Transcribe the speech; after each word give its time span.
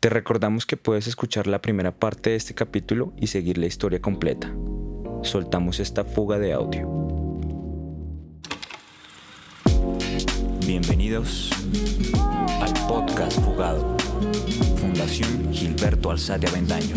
Te 0.00 0.10
recordamos 0.10 0.64
que 0.64 0.76
puedes 0.76 1.08
escuchar 1.08 1.48
la 1.48 1.60
primera 1.60 1.90
parte 1.90 2.30
de 2.30 2.36
este 2.36 2.54
capítulo 2.54 3.12
y 3.16 3.26
seguir 3.26 3.58
la 3.58 3.66
historia 3.66 4.00
completa. 4.00 4.54
Soltamos 5.24 5.80
esta 5.80 6.04
fuga 6.04 6.38
de 6.38 6.52
audio. 6.52 6.86
Bienvenidos 10.64 11.50
al 12.60 12.72
podcast 12.86 13.40
Fugado, 13.40 13.96
Fundación 14.76 15.52
Gilberto 15.52 16.12
Alzate 16.12 16.46
Avendaño. 16.46 16.94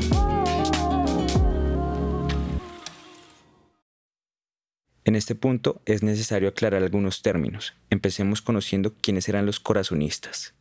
En 5.06 5.16
este 5.16 5.34
punto 5.34 5.82
es 5.88 6.04
necesario 6.04 6.50
aclarar 6.50 6.84
algunos 6.84 7.24
términos. 7.24 7.74
Empecemos 7.90 8.44
conociendo 8.44 8.94
quiénes 8.94 9.28
eran 9.28 9.48
los 9.48 9.60
corazonistas. 9.60 10.54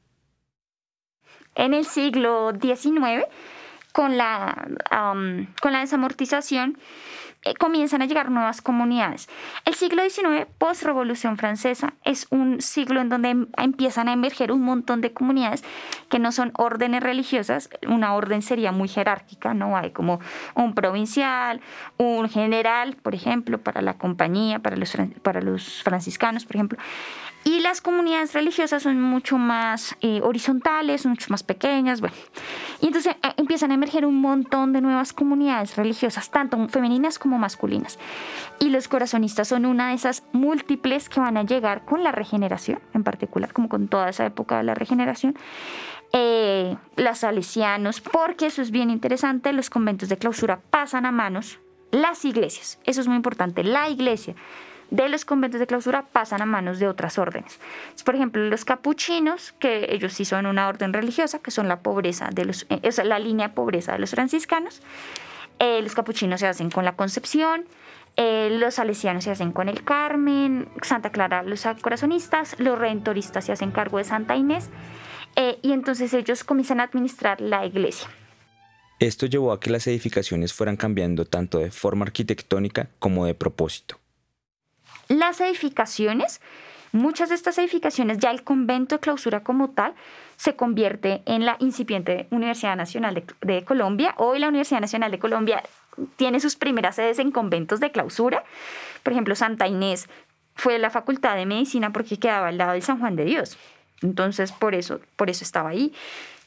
En 1.54 1.74
el 1.74 1.84
siglo 1.84 2.52
XIX, 2.60 3.24
con 3.92 4.16
la, 4.16 4.68
con 5.60 5.72
la 5.72 5.80
desamortización, 5.80 6.78
eh, 7.42 7.54
comienzan 7.54 8.02
a 8.02 8.06
llegar 8.06 8.30
nuevas 8.30 8.60
comunidades. 8.60 9.26
El 9.64 9.74
siglo 9.74 10.02
XIX, 10.02 10.46
post-revolución 10.58 11.38
francesa, 11.38 11.94
es 12.04 12.26
un 12.28 12.60
siglo 12.60 13.00
en 13.00 13.08
donde 13.08 13.30
em, 13.30 13.46
empiezan 13.56 14.08
a 14.08 14.12
emerger 14.12 14.52
un 14.52 14.60
montón 14.60 15.00
de 15.00 15.14
comunidades 15.14 15.64
que 16.10 16.18
no 16.18 16.32
son 16.32 16.52
órdenes 16.58 17.02
religiosas, 17.02 17.70
una 17.88 18.12
orden 18.12 18.42
sería 18.42 18.72
muy 18.72 18.88
jerárquica, 18.88 19.54
¿no? 19.54 19.74
Hay 19.74 19.90
como 19.90 20.20
un 20.54 20.74
provincial, 20.74 21.62
un 21.96 22.28
general, 22.28 22.96
por 22.96 23.14
ejemplo, 23.14 23.56
para 23.56 23.80
la 23.80 23.94
compañía, 23.94 24.58
para 24.58 24.76
los, 24.76 24.94
para 25.22 25.40
los 25.40 25.82
franciscanos, 25.82 26.44
por 26.44 26.56
ejemplo. 26.56 26.78
Y 27.42 27.60
las 27.60 27.80
comunidades 27.80 28.34
religiosas 28.34 28.82
son 28.82 29.00
mucho 29.00 29.38
más 29.38 29.96
eh, 30.02 30.20
horizontales, 30.22 31.06
mucho 31.06 31.26
más 31.30 31.42
pequeñas. 31.42 32.00
Bueno. 32.00 32.14
Y 32.80 32.88
entonces 32.88 33.16
eh, 33.22 33.32
empiezan 33.38 33.70
a 33.70 33.74
emerger 33.74 34.04
un 34.04 34.20
montón 34.20 34.72
de 34.72 34.82
nuevas 34.82 35.12
comunidades 35.12 35.76
religiosas, 35.76 36.30
tanto 36.30 36.68
femeninas 36.68 37.18
como 37.18 37.38
masculinas. 37.38 37.98
Y 38.58 38.68
los 38.68 38.88
corazonistas 38.88 39.48
son 39.48 39.64
una 39.64 39.88
de 39.88 39.94
esas 39.94 40.22
múltiples 40.32 41.08
que 41.08 41.20
van 41.20 41.38
a 41.38 41.44
llegar 41.44 41.84
con 41.86 42.04
la 42.04 42.12
regeneración, 42.12 42.80
en 42.92 43.04
particular, 43.04 43.52
como 43.54 43.68
con 43.68 43.88
toda 43.88 44.10
esa 44.10 44.26
época 44.26 44.58
de 44.58 44.64
la 44.64 44.74
regeneración. 44.74 45.34
Eh, 46.12 46.76
las 46.96 47.20
salesianos, 47.20 48.00
porque 48.00 48.46
eso 48.46 48.60
es 48.60 48.70
bien 48.70 48.90
interesante, 48.90 49.52
los 49.52 49.70
conventos 49.70 50.08
de 50.08 50.18
clausura 50.18 50.60
pasan 50.70 51.06
a 51.06 51.12
manos 51.12 51.58
las 51.90 52.24
iglesias. 52.24 52.78
Eso 52.84 53.00
es 53.00 53.06
muy 53.06 53.16
importante, 53.16 53.64
la 53.64 53.88
iglesia 53.88 54.34
de 54.90 55.08
los 55.08 55.24
conventos 55.24 55.60
de 55.60 55.66
clausura 55.66 56.06
pasan 56.12 56.42
a 56.42 56.46
manos 56.46 56.78
de 56.78 56.88
otras 56.88 57.18
órdenes. 57.18 57.58
Por 58.04 58.14
ejemplo, 58.14 58.42
los 58.44 58.64
capuchinos, 58.64 59.52
que 59.58 59.86
ellos 59.90 60.12
sí 60.12 60.24
son 60.24 60.46
una 60.46 60.68
orden 60.68 60.92
religiosa, 60.92 61.38
que 61.38 61.50
son 61.50 61.68
la 61.68 61.80
pobreza 61.80 62.28
de 62.32 62.44
los, 62.44 62.66
eh, 62.68 62.80
o 62.82 63.04
la 63.04 63.18
línea 63.18 63.48
de 63.48 63.54
pobreza 63.54 63.92
de 63.92 63.98
los 63.98 64.10
franciscanos. 64.10 64.82
Eh, 65.58 65.80
los 65.82 65.94
capuchinos 65.94 66.40
se 66.40 66.46
hacen 66.46 66.70
con 66.70 66.84
la 66.84 66.96
Concepción, 66.96 67.64
eh, 68.16 68.48
los 68.58 68.74
salesianos 68.74 69.24
se 69.24 69.30
hacen 69.30 69.52
con 69.52 69.68
el 69.68 69.84
Carmen, 69.84 70.68
Santa 70.82 71.10
Clara 71.10 71.42
los 71.42 71.66
corazonistas, 71.80 72.56
los 72.58 72.78
redentoristas 72.78 73.44
se 73.44 73.52
hacen 73.52 73.70
cargo 73.70 73.98
de 73.98 74.04
Santa 74.04 74.36
Inés, 74.36 74.70
y 75.62 75.72
entonces 75.72 76.12
ellos 76.12 76.44
comienzan 76.44 76.80
a 76.80 76.82
administrar 76.82 77.40
la 77.40 77.64
iglesia. 77.64 78.08
Esto 78.98 79.24
llevó 79.24 79.52
a 79.52 79.60
que 79.60 79.70
las 79.70 79.86
edificaciones 79.86 80.52
fueran 80.52 80.76
cambiando 80.76 81.24
tanto 81.24 81.58
de 81.58 81.70
forma 81.70 82.04
arquitectónica 82.04 82.90
como 82.98 83.24
de 83.24 83.32
propósito. 83.32 83.98
Las 85.10 85.40
edificaciones, 85.40 86.40
muchas 86.92 87.30
de 87.30 87.34
estas 87.34 87.58
edificaciones, 87.58 88.18
ya 88.18 88.30
el 88.30 88.44
convento 88.44 88.94
de 88.94 89.00
clausura 89.00 89.42
como 89.42 89.70
tal, 89.70 89.92
se 90.36 90.54
convierte 90.54 91.22
en 91.26 91.44
la 91.44 91.56
incipiente 91.58 92.28
Universidad 92.30 92.76
Nacional 92.76 93.24
de, 93.40 93.64
Colombia. 93.64 94.14
Hoy 94.18 94.38
la 94.38 94.46
Universidad 94.46 94.80
Nacional 94.80 95.10
de 95.10 95.18
Colombia 95.18 95.64
tiene 96.14 96.38
sus 96.38 96.54
primeras 96.54 96.94
sedes 96.94 97.18
en 97.18 97.32
conventos 97.32 97.80
de 97.80 97.90
clausura. 97.90 98.44
Por 99.02 99.12
ejemplo, 99.12 99.34
Santa 99.34 99.66
Inés 99.66 100.08
fue 100.54 100.78
la 100.78 100.90
Facultad 100.90 101.34
de 101.34 101.44
Medicina 101.44 101.92
porque 101.92 102.16
quedaba 102.16 102.46
al 102.46 102.58
lado 102.58 102.74
del 102.74 102.82
San 102.82 103.00
Juan 103.00 103.16
de 103.16 103.24
Dios. 103.24 103.58
Entonces, 104.02 104.52
por 104.52 104.76
eso, 104.76 105.00
por 105.16 105.28
eso 105.28 105.42
estaba 105.42 105.70
ahí. 105.70 105.92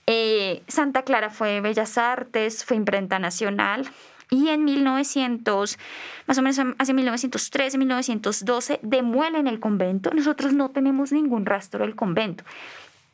Eh, 0.08 0.64
Santa 0.70 1.02
Clara 1.02 1.30
fue 1.30 1.60
Bellas 1.60 1.98
Artes, 1.98 2.64
fue 2.64 2.78
Imprenta 2.78 3.20
Nacional, 3.20 3.90
y 4.30 4.50
en 4.50 4.64
1900, 4.64 5.78
más 6.28 6.38
o 6.38 6.42
menos 6.42 6.76
hacia 6.78 6.94
1913, 6.94 7.78
1912, 7.78 8.80
demuelen 8.82 9.48
el 9.48 9.60
convento. 9.60 10.12
Nosotros 10.14 10.54
no 10.54 10.70
tenemos 10.70 11.12
ningún 11.12 11.46
rastro 11.46 11.86
del 11.86 11.96
convento. 11.96 12.44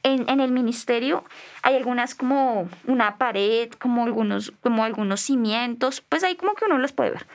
En, 0.02 0.30
en, 0.30 0.40
el 0.40 0.52
ministerio 0.52 1.25
hay 1.62 1.75
algunas 1.75 2.16
como 2.16 2.69
una 2.88 3.18
pared, 3.18 3.69
como 3.72 4.06
algunos, 4.06 4.53
como 4.62 4.86
algunos 4.86 5.19
cimientos, 5.19 6.02
pues 6.08 6.24
ahí 6.24 6.36
como 6.36 6.53
que 6.53 6.66
uno 6.66 6.78
los 6.78 6.94
puede 6.94 7.12
ver. 7.12 7.28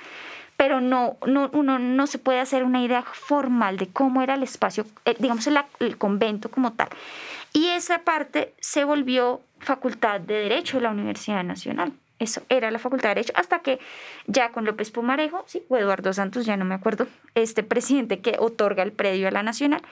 Pero 0.56 0.80
no, 0.80 1.18
no, 1.26 1.50
uno 1.52 1.78
no 1.78 2.06
se 2.06 2.18
puede 2.18 2.40
hacer 2.40 2.64
una 2.64 2.82
idea 2.82 3.02
formal 3.02 3.76
de 3.76 3.88
cómo 3.88 4.22
era 4.22 4.34
el 4.34 4.42
espacio, 4.42 4.86
eh, 5.04 5.14
digamos 5.18 5.46
el, 5.46 5.58
el 5.80 5.98
convento 5.98 6.48
como 6.48 6.72
tal. 6.72 6.88
Y 7.52 7.68
esa 7.68 7.98
parte 7.98 8.54
se 8.60 8.84
volvió 8.84 9.42
facultad 9.58 10.20
de 10.20 10.34
Derecho 10.34 10.78
de 10.78 10.84
la 10.84 10.90
Universidad 10.90 11.44
Nacional. 11.44 11.92
Eso 12.18 12.42
era 12.48 12.70
la 12.70 12.78
Facultad 12.78 13.10
de 13.10 13.16
Derecho, 13.16 13.32
hasta 13.36 13.58
que 13.58 13.80
ya 14.26 14.50
con 14.50 14.64
López 14.64 14.90
Pumarejo, 14.90 15.44
sí, 15.46 15.62
o 15.68 15.76
Eduardo 15.76 16.12
Santos, 16.12 16.46
ya 16.46 16.56
no 16.56 16.64
me 16.64 16.74
acuerdo, 16.74 17.08
este 17.34 17.62
presidente 17.62 18.20
que 18.20 18.36
otorga 18.38 18.82
el 18.82 18.92
predio 18.92 19.26
a 19.28 19.30
la 19.32 19.42
Nacional, 19.42 19.82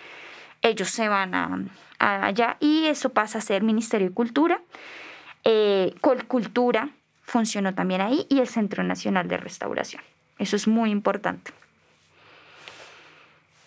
ellos 0.63 0.91
se 0.91 1.09
van 1.09 1.35
a, 1.35 1.59
allá 1.99 2.57
y 2.61 2.87
eso 2.87 3.11
pasa 3.11 3.39
a 3.39 3.41
ser 3.41 3.63
Ministerio 3.63 4.09
de 4.09 4.15
Cultura. 4.15 4.61
Eh, 5.45 5.95
Colcultura 6.01 6.91
funcionó 7.23 7.75
también 7.75 8.01
ahí 8.01 8.27
y 8.29 8.39
el 8.39 8.47
Centro 8.47 8.85
Nacional 8.85 9.27
de 9.27 9.37
Restauración. 9.37 10.03
Eso 10.39 10.55
es 10.55 10.69
muy 10.69 10.91
importante. 10.91 11.53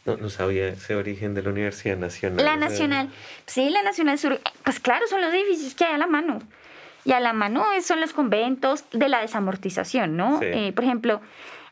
No, 0.06 0.18
no 0.18 0.30
sabía 0.30 0.68
ese 0.68 0.96
origen 0.96 1.34
de 1.34 1.42
la 1.42 1.50
Universidad 1.50 1.98
Nacional. 1.98 2.46
La 2.46 2.58
Nacional, 2.58 3.10
sí, 3.48 3.70
la 3.70 3.82
Nacional 3.82 4.20
Sur, 4.20 4.40
pues 4.64 4.80
claro, 4.80 5.08
son 5.08 5.20
los 5.20 5.34
edificios 5.34 5.74
que 5.74 5.84
hay 5.84 5.94
a 5.94 5.98
la 5.98 6.08
mano. 6.08 6.40
Y 7.06 7.12
a 7.12 7.20
la 7.20 7.34
mano 7.34 7.66
son 7.82 8.02
los 8.02 8.14
conventos 8.14 8.84
de 8.92 9.08
la 9.08 9.22
desamortización, 9.22 10.18
¿no? 10.18 10.40
Eh, 10.42 10.74
por 10.74 10.84
ejemplo, 10.84 11.22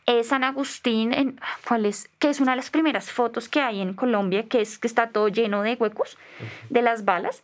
eh, 0.06 0.24
San 0.24 0.44
Agustín, 0.44 1.12
en, 1.12 1.40
¿cuál 1.68 1.88
es? 1.88 2.08
Que 2.20 2.30
es 2.30 2.40
una 2.40 2.52
de 2.52 2.58
las 2.58 2.70
primeras 2.70 3.12
fotos 3.12 3.50
que 3.50 3.60
hay 3.60 3.82
en 3.82 3.96
Colombia, 3.96 4.44
que 4.48 4.62
es 4.62 4.78
que 4.78 4.88
está 4.88 5.10
todo 5.10 5.30
lleno 5.30 5.64
de 5.64 5.74
huecos 5.74 6.18
de 6.70 6.84
las 6.84 7.04
balas, 7.04 7.42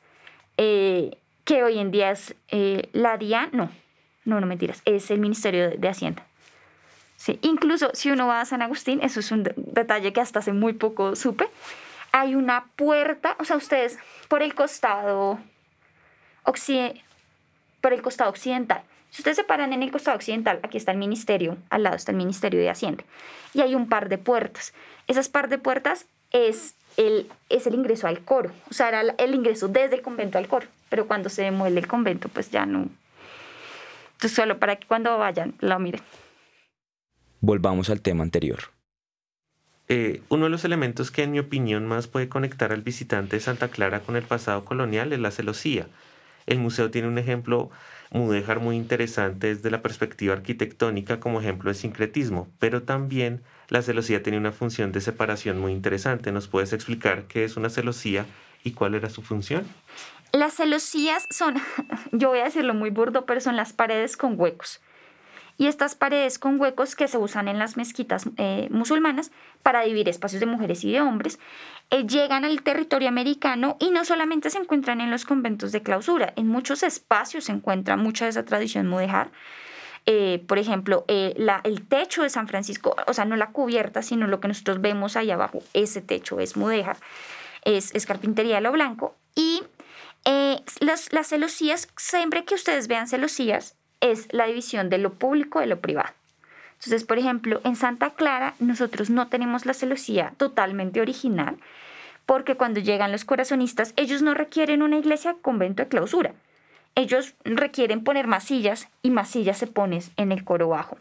eh, 0.58 1.18
que 1.46 1.64
hoy 1.64 1.80
en 1.80 1.90
día 1.90 2.12
es 2.12 2.36
la 2.94 3.18
DIAN, 3.18 3.50
no, 3.54 3.72
no, 4.24 4.40
no 4.40 4.46
mentiras, 4.46 4.84
es 4.86 5.10
el 5.10 5.20
Ministerio 5.20 5.72
de, 5.72 5.90
Hacienda. 5.90 6.24
Sí, 7.18 7.40
incluso 7.42 7.90
si 7.94 8.12
uno 8.12 8.28
va 8.28 8.42
a 8.42 8.46
San 8.46 8.62
Agustín, 8.62 9.00
eso 9.02 9.20
es 9.20 9.32
un 9.32 9.52
detalle 9.56 10.14
que 10.14 10.22
hasta 10.22 10.40
hace 10.40 10.54
muy 10.54 10.74
poco 10.74 11.16
supe, 11.16 11.50
hay 12.12 12.36
una 12.36 12.66
puerta, 12.76 13.36
o 13.40 13.46
sea, 13.46 13.58
ustedes 13.58 13.98
por 14.28 14.44
el 14.44 14.54
costado 14.54 15.40
occidental, 16.44 17.02
por 17.81 17.94
el 17.94 18.01
costado 18.01 18.29
occidental. 18.29 18.84
Si 19.09 19.22
ustedes 19.22 19.38
se 19.38 19.44
paran 19.44 19.73
en 19.73 19.81
el 19.81 19.91
costado 19.91 20.16
occidental, 20.16 20.59
aquí 20.63 20.78
está 20.78 20.91
el 20.91 20.97
ministerio, 20.97 21.57
al 21.69 21.84
lado 21.84 21.95
está 21.95 22.12
el 22.12 22.17
Ministerio 22.17 22.59
de 22.59 22.69
Hacienda. 22.69 23.03
Y 23.53 23.62
hay 23.62 23.73
un 23.73 23.90
par 23.90 24.09
de 24.09 24.17
puertas. 24.17 24.73
Esas 25.07 25.29
par 25.29 25.50
de 25.50 25.57
puertas 25.57 26.06
es 26.31 26.75
el, 26.97 27.28
es 27.50 27.66
el 27.66 27.73
ingreso 27.73 28.07
al 28.07 28.22
coro. 28.22 28.51
O 28.69 28.73
sea, 28.73 28.90
era 28.90 29.01
el 29.17 29.34
ingreso 29.34 29.67
desde 29.67 29.95
el 29.95 30.01
convento 30.01 30.38
al 30.38 30.47
coro. 30.47 30.67
Pero 30.90 31.07
cuando 31.07 31.29
se 31.29 31.44
demuele 31.44 31.79
el 31.79 31.88
convento, 31.88 32.29
pues 32.29 32.51
ya 32.51 32.66
no. 32.66 32.88
Entonces, 34.13 34.35
solo 34.35 34.59
para 34.59 34.75
que 34.75 34.85
cuando 34.85 35.17
vayan 35.17 35.56
lo 35.59 35.79
miren. 35.79 36.01
Volvamos 37.41 37.90
al 37.90 38.01
tema 38.01 38.23
anterior. 38.23 38.59
Eh, 39.88 40.22
uno 40.29 40.44
de 40.44 40.51
los 40.51 40.66
elementos 40.66 41.09
que, 41.09 41.23
en 41.23 41.31
mi 41.31 41.40
opinión, 41.40 41.88
más 41.88 42.07
puede 42.07 42.29
conectar 42.29 42.72
al 42.72 42.84
visitante 42.84 43.38
de 43.38 43.40
Santa 43.40 43.69
Clara 43.69 44.01
con 44.01 44.16
el 44.16 44.23
pasado 44.23 44.63
colonial 44.66 45.13
es 45.13 45.19
la 45.19 45.31
celosía 45.31 45.88
el 46.50 46.60
museo 46.60 46.92
tiene 46.92 47.08
un 47.08 47.18
ejemplo 47.18 47.70
mudéjar 48.12 48.59
muy 48.59 48.76
interesante 48.76 49.56
desde 49.56 49.70
la 49.70 49.82
perspectiva 49.82 50.34
arquitectónica 50.34 51.20
como 51.20 51.40
ejemplo 51.40 51.70
de 51.70 51.76
sincretismo, 51.76 52.47
pero 52.59 52.84
también 52.84 53.41
la 53.70 53.82
celosía 53.82 54.23
tiene 54.23 54.40
una 54.40 54.52
función 54.52 54.91
de 54.91 55.00
separación 55.00 55.59
muy 55.59 55.72
interesante. 55.72 56.32
¿Nos 56.32 56.47
puedes 56.47 56.73
explicar 56.73 57.26
qué 57.26 57.44
es 57.44 57.56
una 57.56 57.70
celosía 57.70 58.26
y 58.64 58.72
cuál 58.72 58.96
era 58.96 59.09
su 59.09 59.22
función? 59.22 59.64
Las 60.32 60.56
celosías 60.56 61.28
son, 61.29 61.56
yo 62.12 62.29
voy 62.29 62.40
a 62.40 62.46
decirlo 62.46 62.73
muy 62.73 62.90
burdo, 62.90 63.26
pero 63.26 63.40
son 63.40 63.56
las 63.56 63.73
paredes 63.73 64.18
con 64.18 64.40
huecos 64.40 64.82
y 65.59 65.67
estas 65.67 65.94
paredes 65.94 66.40
con 66.40 66.59
huecos 66.59 66.96
que 66.96 67.09
se 67.09 67.17
usan 67.17 67.50
en 67.50 67.59
las 67.59 67.76
mezquitas 67.76 68.29
eh, 68.38 68.70
musulmanas 68.72 69.29
para 69.61 69.82
dividir 69.82 70.08
espacios 70.08 70.40
de 70.40 70.46
mujeres 70.46 70.85
y 70.85 70.94
de 70.94 71.02
hombres, 71.02 71.38
eh, 71.90 72.08
llegan 72.08 72.46
al 72.46 72.61
territorio 72.64 73.09
americano 73.09 73.76
y 73.78 73.91
no 73.91 74.06
solamente 74.06 74.50
se 74.50 74.58
encuentran 74.58 75.02
en 75.02 75.11
los 75.11 75.26
conventos 75.26 75.73
de 75.73 75.84
clausura, 75.84 76.32
en 76.38 76.47
muchos 76.47 76.82
espacios 76.82 77.44
se 77.44 77.52
encuentra 77.52 77.97
mucha 77.97 78.23
de 78.23 78.32
esa 78.32 78.46
tradición 78.46 78.88
mudejar. 78.88 79.32
Eh, 80.06 80.41
por 80.47 80.59
ejemplo, 80.59 81.03
la, 81.35 81.59
el 81.66 81.85
techo 81.85 82.23
de 82.23 82.29
San 82.29 82.47
Francisco, 82.47 82.96
o 83.06 83.14
sea, 83.14 83.26
no 83.26 83.35
la 83.35 83.52
cubierta, 83.52 84.02
sino 84.02 84.28
lo 84.28 84.40
que 84.40 84.47
nosotros 84.47 84.79
vemos 84.79 85.17
ahí 85.17 85.29
abajo, 85.29 85.59
ese 85.73 86.02
techo 86.02 86.40
es 86.40 86.56
mudéjar, 86.56 86.96
es, 87.66 87.94
es 87.94 88.06
carpintería 88.06 88.56
de 88.56 88.61
lo 88.61 88.72
blanco 88.72 89.17
y 89.35 89.61
las, 90.79 91.11
las 91.11 91.28
celosías, 91.28 91.90
siempre 91.97 92.46
que 92.46 92.56
ustedes 92.56 92.88
vean 92.88 93.09
celosías, 93.09 93.76
es 94.01 94.31
la 94.31 94.46
división 94.46 94.90
de 94.90 94.97
lo 94.97 95.13
público 95.13 95.59
de 95.59 95.67
lo 95.67 95.79
privado. 95.79 96.13
Entonces, 96.73 97.03
por 97.03 97.17
ejemplo, 97.17 97.59
en 97.63 97.75
Santa 97.75 98.11
Clara 98.11 98.55
nosotros 98.59 99.09
no 99.09 99.28
tenemos 99.28 99.66
la 99.66 99.73
celosía 99.73 100.34
totalmente 100.37 101.01
original, 101.01 101.57
porque 102.25 102.55
cuando 102.55 102.79
llegan 102.79 103.11
los 103.11 103.25
corazonistas, 103.25 103.93
ellos 103.97 104.22
no 104.22 104.34
requieren 104.34 104.81
una 104.81 104.97
iglesia 104.97 105.35
convento 105.41 105.84
de 105.84 105.90
clausura. 105.90 106.34
Ellos 106.96 107.34
requieren 107.43 108.03
poner 108.03 108.28
masillas 108.28 108.90
y 109.01 109.11
masillas 109.11 109.57
se 109.57 109.67
ponen 109.67 110.01
en 110.17 110.31
el 110.31 110.43
coro 110.43 110.69
bajo. 110.69 110.97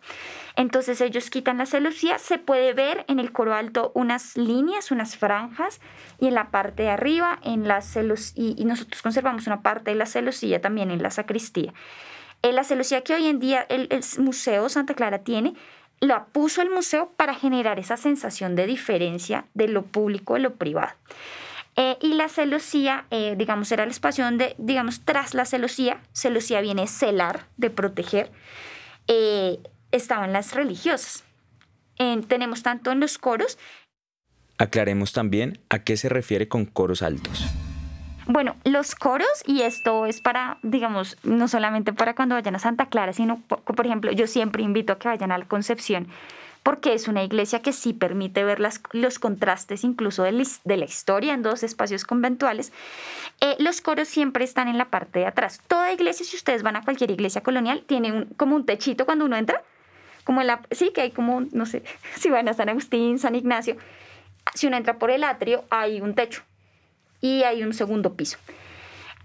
Entonces 0.56 1.00
ellos 1.00 1.30
quitan 1.30 1.58
la 1.58 1.66
celosía, 1.66 2.18
se 2.18 2.38
puede 2.38 2.72
ver 2.72 3.04
en 3.08 3.20
el 3.20 3.32
coro 3.32 3.54
alto 3.54 3.92
unas 3.94 4.36
líneas, 4.36 4.90
unas 4.90 5.16
franjas 5.16 5.80
y 6.20 6.26
en 6.26 6.34
la 6.34 6.50
parte 6.50 6.84
de 6.84 6.90
arriba 6.90 7.38
en 7.44 7.68
la 7.68 7.80
celos 7.80 8.32
y, 8.34 8.64
nosotros 8.64 9.02
conservamos 9.02 9.46
una 9.46 9.62
parte 9.62 9.90
de 9.92 9.96
la 9.96 10.06
celosía 10.06 10.60
también 10.60 10.90
en 10.90 11.02
la 11.02 11.10
sacristía. 11.10 11.72
La 12.43 12.64
celosía 12.64 13.02
que 13.02 13.14
hoy 13.14 13.26
en 13.26 13.40
día 13.40 13.67
el, 13.69 13.88
Museo 14.19 14.69
Santa 14.69 14.94
Clara 14.94 15.19
tiene, 15.20 15.55
la 16.00 16.26
puso 16.26 16.62
el 16.62 16.70
museo 16.70 17.11
para 17.17 17.35
generar 17.35 17.79
esa 17.79 17.96
sensación 17.96 18.55
de 18.55 18.67
diferencia 18.67 19.46
de 19.55 19.69
lo 19.69 19.82
público 19.82 20.37
y 20.37 20.40
lo 20.40 20.55
privado. 20.55 20.93
Eh, 21.76 21.96
y 22.00 22.14
la 22.14 22.29
celosía, 22.29 23.06
eh, 23.11 23.35
digamos, 23.37 23.70
era 23.73 23.85
el 23.85 23.90
espacio 23.90 24.25
donde, 24.25 24.55
digamos, 24.58 25.00
tras 25.05 25.35
la 25.35 25.44
celosía, 25.44 26.00
celosía 26.12 26.61
viene 26.61 26.87
celar, 26.87 27.46
de 27.56 27.70
proteger, 27.70 28.31
eh, 29.06 29.58
estaban 29.93 30.32
las 30.32 30.55
religiosas. 30.55 31.25
tenemos 32.29 32.62
tanto 32.62 32.93
en 32.93 33.00
los 33.00 33.19
coros. 33.19 33.58
Aclaremos 34.56 35.12
también 35.12 35.61
a 35.69 35.81
qué 35.81 35.96
se 35.96 36.08
refiere 36.08 36.46
con 36.49 36.64
coros 36.64 37.02
altos. 37.02 37.44
Bueno, 38.30 38.56
los 38.64 38.94
coros, 38.94 39.42
y 39.46 39.62
esto 39.62 40.04
es 40.04 40.20
para, 40.20 40.58
digamos, 40.62 41.16
no 41.22 41.48
solamente 41.48 41.94
para 41.94 42.14
cuando 42.14 42.34
vayan 42.34 42.54
a 42.56 42.58
Santa 42.58 42.84
Clara, 42.84 43.14
sino, 43.14 43.40
por, 43.40 43.86
ejemplo, 43.86 44.12
yo 44.12 44.26
siempre 44.26 44.62
invito 44.62 44.92
a 44.92 44.98
que 44.98 45.08
vayan 45.08 45.32
a 45.32 45.38
la 45.38 45.46
Concepción, 45.46 46.08
porque 46.62 46.92
es 46.92 47.08
una 47.08 47.25
iglesia 47.25 47.62
que 47.62 47.72
sí 47.72 47.94
permite 47.94 48.44
ver 48.44 48.60
las, 48.60 48.82
los 48.92 49.19
contrastes 49.19 49.82
incluso 49.82 50.25
de 50.25 50.32
la, 50.32 50.84
historia 50.84 51.32
en 51.32 51.40
dos 51.40 51.62
espacios 51.62 52.04
conventuales. 52.04 52.70
Eh, 53.40 53.56
los 53.60 53.80
coros 53.80 54.08
siempre 54.08 54.44
están 54.44 54.69
en 54.69 54.76
la 54.76 54.90
parte 54.90 55.20
de 55.20 55.26
atrás. 55.26 55.62
Toda 55.66 55.90
iglesia, 55.90 56.26
si 56.26 56.36
ustedes 56.36 56.62
van 56.62 56.76
a 56.76 56.84
cualquier 56.84 57.10
iglesia 57.10 57.42
colonial, 57.42 57.82
tiene 57.86 58.26
como 58.36 58.56
un 58.56 58.66
techito 58.66 59.06
cuando 59.06 59.24
uno 59.24 59.38
entra, 59.38 59.62
como 60.24 60.42
la, 60.42 60.60
sí, 60.70 60.90
que 60.94 61.00
hay 61.00 61.12
como, 61.12 61.46
no 61.52 61.64
sé, 61.64 61.82
si 62.16 62.28
van 62.28 62.46
a 62.46 62.52
San 62.52 62.69
Agustín, 62.69 63.19
San 63.19 63.34
Ignacio, 63.34 63.78
si 64.54 64.66
uno 64.66 64.76
entra 64.76 64.98
por 64.98 65.10
el 65.10 65.24
atrio, 65.24 65.64
hay 65.70 66.02
un 66.02 66.14
techo 66.14 66.42
y 67.20 67.43
hay 67.43 67.62
un 67.62 67.75
segundo 67.75 68.15
piso. 68.15 68.38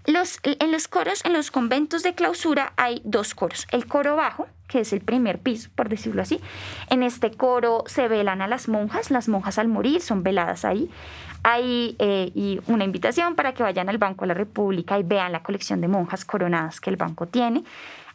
Los, 0.06 0.38
en 0.42 0.70
los 0.70 0.86
coros, 0.86 1.24
en 1.24 1.32
los 1.32 1.50
conventos 1.50 2.02
de 2.02 2.14
clausura 2.14 2.74
hay 2.76 3.00
dos 3.04 3.34
coros. 3.34 3.66
El 3.70 3.86
coro 3.86 4.16
bajo, 4.16 4.46
que 4.68 4.80
es 4.80 4.92
el 4.92 5.00
primer 5.00 5.38
piso, 5.38 5.70
por 5.74 5.88
decirlo 5.88 6.20
así. 6.20 6.40
En 6.90 7.02
este 7.02 7.30
coro 7.30 7.84
se 7.86 8.06
velan 8.06 8.42
a 8.42 8.48
las 8.48 8.68
monjas. 8.68 9.10
Las 9.10 9.28
monjas 9.28 9.58
al 9.58 9.68
morir 9.68 10.02
son 10.02 10.22
veladas 10.22 10.66
ahí. 10.66 10.90
Hay 11.42 11.96
eh, 11.98 12.30
y 12.34 12.60
una 12.66 12.84
invitación 12.84 13.34
para 13.34 13.54
que 13.54 13.62
vayan 13.62 13.88
al 13.88 13.96
Banco 13.96 14.24
de 14.24 14.28
la 14.28 14.34
República 14.34 14.98
y 14.98 15.02
vean 15.02 15.32
la 15.32 15.42
colección 15.42 15.80
de 15.80 15.88
monjas 15.88 16.26
coronadas 16.26 16.80
que 16.80 16.90
el 16.90 16.96
banco 16.96 17.26
tiene. 17.26 17.64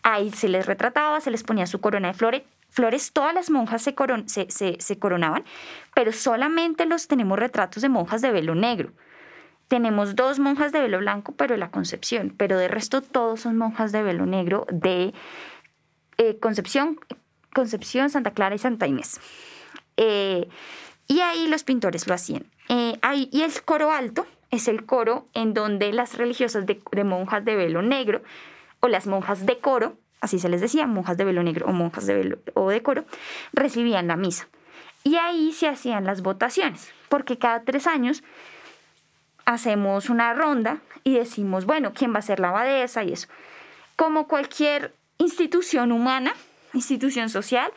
Ahí 0.03 0.31
se 0.31 0.47
les 0.47 0.67
retrataba, 0.67 1.21
se 1.21 1.31
les 1.31 1.41
ponía 1.41 1.65
su 1.65 1.81
corona 1.81 2.09
de 2.09 2.13
flores. 2.13 2.43
Flores, 2.69 3.11
todas 3.13 3.33
las 3.33 3.49
monjas 3.49 3.81
se, 3.81 3.95
se, 4.27 4.77
se 4.79 4.99
coronaban, 4.99 5.43
pero 5.95 6.11
solamente 6.11 6.85
los 6.85 7.07
tenemos 7.07 7.39
retratos 7.39 7.81
de 7.81 7.89
monjas 7.89 8.21
de 8.21 8.31
velo 8.31 8.53
negro. 8.53 8.91
Tenemos 9.69 10.15
dos 10.15 10.39
monjas 10.39 10.71
de 10.71 10.81
velo 10.81 10.97
blanco, 10.97 11.33
pero 11.33 11.53
de 11.53 11.59
la 11.59 11.69
Concepción, 11.69 12.33
pero 12.35 12.57
de 12.57 12.67
resto 12.67 13.01
todos 13.01 13.41
son 13.41 13.55
monjas 13.55 13.91
de 13.91 14.01
velo 14.01 14.25
negro 14.25 14.65
de 14.71 15.13
eh, 16.17 16.39
Concepción, 16.39 16.99
Concepción, 17.53 18.09
Santa 18.09 18.31
Clara 18.31 18.55
y 18.55 18.57
Santa 18.57 18.87
Inés. 18.87 19.21
Eh, 19.95 20.49
y 21.07 21.21
ahí 21.21 21.47
los 21.47 21.63
pintores 21.63 22.07
lo 22.07 22.15
hacían. 22.15 22.45
Eh, 22.67 22.97
ahí, 23.03 23.29
y 23.31 23.43
el 23.43 23.51
coro 23.63 23.91
alto 23.91 24.25
es 24.49 24.67
el 24.67 24.87
coro 24.87 25.27
en 25.35 25.53
donde 25.53 25.93
las 25.93 26.17
religiosas 26.17 26.65
de, 26.65 27.03
monjas 27.03 27.45
de 27.45 27.55
velo 27.55 27.83
negro 27.83 28.23
o 28.79 28.87
las 28.87 29.05
monjas 29.05 29.45
de 29.45 29.59
coro, 29.59 29.97
así 30.19 30.39
se 30.39 30.49
les 30.49 30.61
decía, 30.61 30.87
monjas 30.87 31.17
de 31.17 31.25
velo 31.25 31.43
negro 31.43 31.67
o 31.67 31.73
monjas 31.73 32.07
de 32.07 32.15
velo 32.15 32.39
o 32.55 32.71
de 32.71 32.81
coro, 32.81 33.05
recibían 33.53 34.07
la 34.07 34.15
misa. 34.15 34.47
Y 35.03 35.17
ahí 35.17 35.51
se 35.53 35.67
hacían 35.67 36.05
las 36.05 36.23
votaciones, 36.23 36.91
porque 37.07 37.37
cada 37.37 37.63
tres 37.63 37.85
años 37.85 38.23
hacemos 39.49 40.09
una 40.09 40.33
ronda 40.33 40.77
y 41.03 41.15
decimos, 41.15 41.65
bueno, 41.65 41.91
¿quién 41.93 42.13
va 42.13 42.19
a 42.19 42.21
ser 42.21 42.39
la 42.39 42.49
abadesa 42.49 43.03
y 43.03 43.13
eso? 43.13 43.27
Como 43.95 44.27
cualquier 44.27 44.93
institución 45.17 45.91
humana, 45.91 46.33
institución 46.73 47.29
social, 47.29 47.71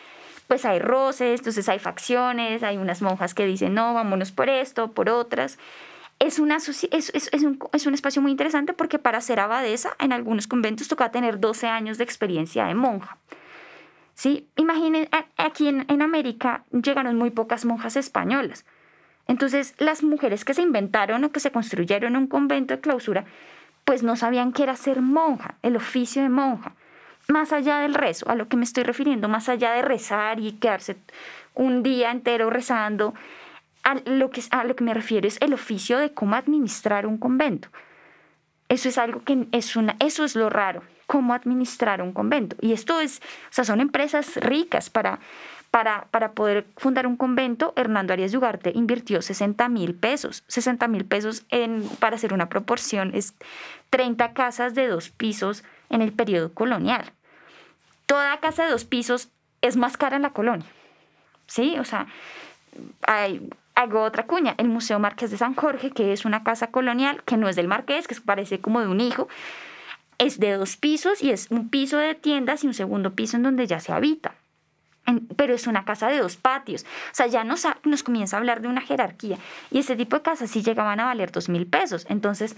pues 0.48 0.66
hay 0.66 0.80
roces, 0.80 1.40
entonces 1.40 1.68
hay 1.70 1.78
facciones, 1.78 2.62
hay 2.62 2.76
unas 2.76 3.00
monjas 3.00 3.32
que 3.32 3.46
dicen, 3.46 3.72
no, 3.72 3.94
vámonos 3.94 4.32
por 4.32 4.50
esto, 4.50 4.92
por 4.92 5.08
otras. 5.08 5.58
Es, 6.18 6.38
un, 6.38 6.52
es 6.52 7.86
un 7.86 7.94
espacio 7.94 8.20
muy 8.20 8.30
interesante 8.30 8.74
porque 8.74 8.98
para 8.98 9.20
ser 9.22 9.40
abadesa 9.40 9.96
en 9.98 10.12
algunos 10.12 10.46
conventos 10.46 10.88
toca 10.88 11.10
tener 11.10 11.40
12 11.40 11.68
años 11.68 11.96
de 11.96 12.04
experiencia 12.04 12.66
de 12.66 12.74
monja. 12.74 13.16
¿Sí? 14.14 14.46
Imaginen, 14.56 15.08
aquí 15.38 15.68
en 15.68 16.02
América 16.02 16.64
llegaron 16.70 17.16
muy 17.16 17.30
pocas 17.30 17.64
monjas 17.64 17.96
españolas. 17.96 18.66
Entonces, 19.28 19.74
las 19.78 20.02
mujeres 20.02 20.44
que 20.44 20.54
se 20.54 20.62
inventaron 20.62 21.24
o 21.24 21.32
que 21.32 21.40
se 21.40 21.52
construyeron 21.52 22.16
un 22.16 22.26
convento 22.26 22.74
de 22.74 22.80
clausura, 22.80 23.24
pues 23.84 24.02
no 24.02 24.16
sabían 24.16 24.52
qué 24.52 24.64
era 24.64 24.76
ser 24.76 25.00
monja, 25.00 25.56
el 25.62 25.76
oficio 25.76 26.22
de 26.22 26.28
monja. 26.28 26.74
Más 27.28 27.52
allá 27.52 27.78
del 27.78 27.94
rezo, 27.94 28.28
a 28.28 28.34
lo 28.34 28.48
que 28.48 28.56
me 28.56 28.64
estoy 28.64 28.82
refiriendo, 28.84 29.28
más 29.28 29.48
allá 29.48 29.72
de 29.72 29.82
rezar 29.82 30.40
y 30.40 30.52
quedarse 30.52 30.96
un 31.54 31.82
día 31.82 32.10
entero 32.10 32.50
rezando, 32.50 33.14
a 33.84 33.94
lo 34.04 34.30
que, 34.30 34.42
a 34.50 34.64
lo 34.64 34.76
que 34.76 34.84
me 34.84 34.94
refiero 34.94 35.26
es 35.26 35.38
el 35.40 35.54
oficio 35.54 35.98
de 35.98 36.12
cómo 36.12 36.36
administrar 36.36 37.06
un 37.06 37.18
convento. 37.18 37.68
Eso 38.68 38.88
es 38.88 38.98
algo 38.98 39.22
que 39.22 39.46
es 39.52 39.76
una, 39.76 39.96
eso 39.98 40.24
es 40.24 40.34
lo 40.34 40.48
raro, 40.48 40.82
cómo 41.06 41.34
administrar 41.34 42.00
un 42.00 42.12
convento. 42.12 42.56
Y 42.60 42.72
esto 42.72 43.00
es, 43.00 43.18
o 43.18 43.52
sea, 43.52 43.64
son 43.64 43.80
empresas 43.80 44.36
ricas 44.36 44.88
para, 44.88 45.20
para, 45.72 46.32
poder 46.34 46.66
fundar 46.76 47.06
un 47.06 47.16
convento, 47.16 47.72
Hernando 47.76 48.12
Arias 48.12 48.34
Ugarte 48.34 48.72
invirtió 48.74 49.22
60 49.22 49.70
mil 49.70 49.94
pesos. 49.94 50.44
60 50.46 50.86
mil 50.86 51.06
pesos, 51.06 51.46
en, 51.48 51.88
para 51.98 52.16
hacer 52.16 52.34
una 52.34 52.50
proporción, 52.50 53.12
es 53.14 53.34
30 53.88 54.34
casas 54.34 54.74
de 54.74 54.86
dos 54.86 55.08
pisos 55.08 55.64
en 55.88 56.02
el 56.02 56.12
periodo 56.12 56.52
colonial. 56.52 57.12
Toda 58.04 58.38
casa 58.40 58.66
de 58.66 58.70
dos 58.70 58.84
pisos 58.84 59.30
es 59.62 59.78
más 59.78 59.96
cara 59.96 60.16
en 60.16 60.22
la 60.22 60.34
colonia. 60.34 60.66
¿Sí? 61.46 61.76
O 61.78 61.84
sea, 61.84 62.06
hay, 63.06 63.48
hago 63.74 64.02
otra 64.02 64.26
cuña, 64.26 64.54
el 64.58 64.68
Museo 64.68 64.98
Marqués 64.98 65.30
de 65.30 65.38
San 65.38 65.54
Jorge, 65.54 65.90
que 65.90 66.12
es 66.12 66.26
una 66.26 66.44
casa 66.44 66.66
colonial, 66.66 67.22
que 67.24 67.38
no 67.38 67.48
es 67.48 67.56
del 67.56 67.66
Marqués, 67.66 68.06
que 68.06 68.14
parece 68.20 68.60
como 68.60 68.82
de 68.82 68.88
un 68.88 69.00
hijo, 69.00 69.26
es 70.18 70.38
de 70.38 70.52
dos 70.52 70.76
pisos 70.76 71.22
y 71.22 71.30
es 71.30 71.50
un 71.50 71.70
piso 71.70 71.96
de 71.96 72.14
tiendas 72.14 72.62
y 72.62 72.66
un 72.66 72.74
segundo 72.74 73.14
piso 73.14 73.38
en 73.38 73.42
donde 73.42 73.66
ya 73.66 73.80
se 73.80 73.90
habita 73.92 74.34
pero 75.36 75.54
es 75.54 75.66
una 75.66 75.84
casa 75.84 76.08
de 76.08 76.18
dos 76.18 76.36
patios. 76.36 76.84
O 76.84 77.14
sea, 77.14 77.26
ya 77.26 77.44
nos, 77.44 77.66
nos 77.84 78.02
comienza 78.02 78.36
a 78.36 78.40
hablar 78.40 78.60
de 78.60 78.68
una 78.68 78.80
jerarquía. 78.80 79.38
Y 79.70 79.78
ese 79.78 79.96
tipo 79.96 80.16
de 80.16 80.22
casas 80.22 80.50
sí 80.50 80.62
llegaban 80.62 81.00
a 81.00 81.06
valer 81.06 81.32
dos 81.32 81.48
mil 81.48 81.66
pesos. 81.66 82.06
Entonces, 82.08 82.56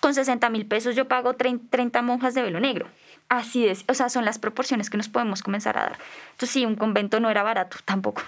con 0.00 0.14
60 0.14 0.48
mil 0.50 0.66
pesos 0.66 0.94
yo 0.94 1.08
pago 1.08 1.34
30 1.34 2.02
monjas 2.02 2.34
de 2.34 2.42
velo 2.42 2.60
negro. 2.60 2.86
Así 3.28 3.66
es, 3.66 3.84
o 3.88 3.94
sea, 3.94 4.08
son 4.08 4.24
las 4.24 4.38
proporciones 4.38 4.88
que 4.88 4.96
nos 4.96 5.08
podemos 5.08 5.42
comenzar 5.42 5.76
a 5.78 5.82
dar. 5.82 5.98
Entonces, 6.32 6.50
sí, 6.50 6.64
un 6.64 6.76
convento 6.76 7.18
no 7.18 7.28
era 7.28 7.42
barato 7.42 7.78
tampoco. 7.84 8.22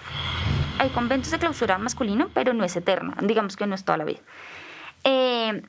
Hay 0.77 0.89
conventos 0.89 1.31
de 1.31 1.39
clausura 1.39 1.77
masculino, 1.77 2.29
pero 2.33 2.53
no 2.53 2.65
es 2.65 2.75
eterna. 2.75 3.15
Digamos 3.21 3.55
que 3.55 3.65
no 3.65 3.75
es 3.75 3.85
toda 3.85 3.97
la 3.97 4.03
vida. 4.03 4.19
Eh, 5.05 5.63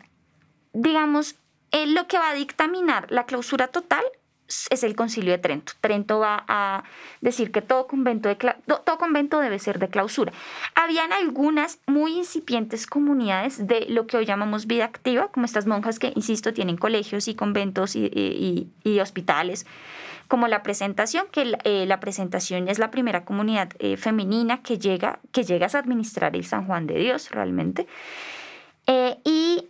digamos, 0.72 1.36
eh, 1.70 1.86
lo 1.86 2.08
que 2.08 2.18
va 2.18 2.30
a 2.30 2.34
dictaminar 2.34 3.06
la 3.10 3.26
clausura 3.26 3.68
total 3.68 4.04
es 4.70 4.82
el 4.82 4.96
concilio 4.96 5.32
de 5.32 5.38
Trento. 5.38 5.72
Trento 5.80 6.18
va 6.18 6.44
a 6.48 6.84
decir 7.20 7.52
que 7.52 7.62
todo 7.62 7.86
convento, 7.86 8.28
debe 9.40 9.58
ser 9.58 9.78
de 9.78 9.88
clausura. 9.88 10.32
Habían 10.74 11.12
algunas 11.12 11.78
muy 11.86 12.16
incipientes 12.16 12.86
comunidades 12.86 13.66
de 13.66 13.86
lo 13.88 14.06
que 14.06 14.16
hoy 14.16 14.26
llamamos 14.26 14.66
vida 14.66 14.84
activa, 14.84 15.28
como 15.28 15.46
estas 15.46 15.66
monjas 15.66 15.98
que, 15.98 16.12
insisto, 16.16 16.52
tienen 16.52 16.76
colegios 16.76 17.28
y 17.28 17.34
conventos 17.34 17.94
y, 17.96 19.00
hospitales, 19.00 19.66
como 20.28 20.46
la 20.48 20.62
presentación, 20.62 21.26
que 21.32 21.56
eh, 21.64 21.86
la, 21.86 22.00
presentación 22.00 22.68
es 22.68 22.78
la 22.78 22.90
primera 22.90 23.24
comunidad 23.24 23.70
eh, 23.78 23.96
femenina 23.96 24.62
que 24.62 24.78
llega, 24.78 25.20
que 25.32 25.44
llegas 25.44 25.74
a 25.74 25.78
administrar 25.78 26.36
el 26.36 26.44
San 26.44 26.66
Juan 26.66 26.86
de 26.86 26.98
Dios 26.98 27.30
realmente. 27.30 27.86
Eh, 28.86 29.18
y 29.24 29.68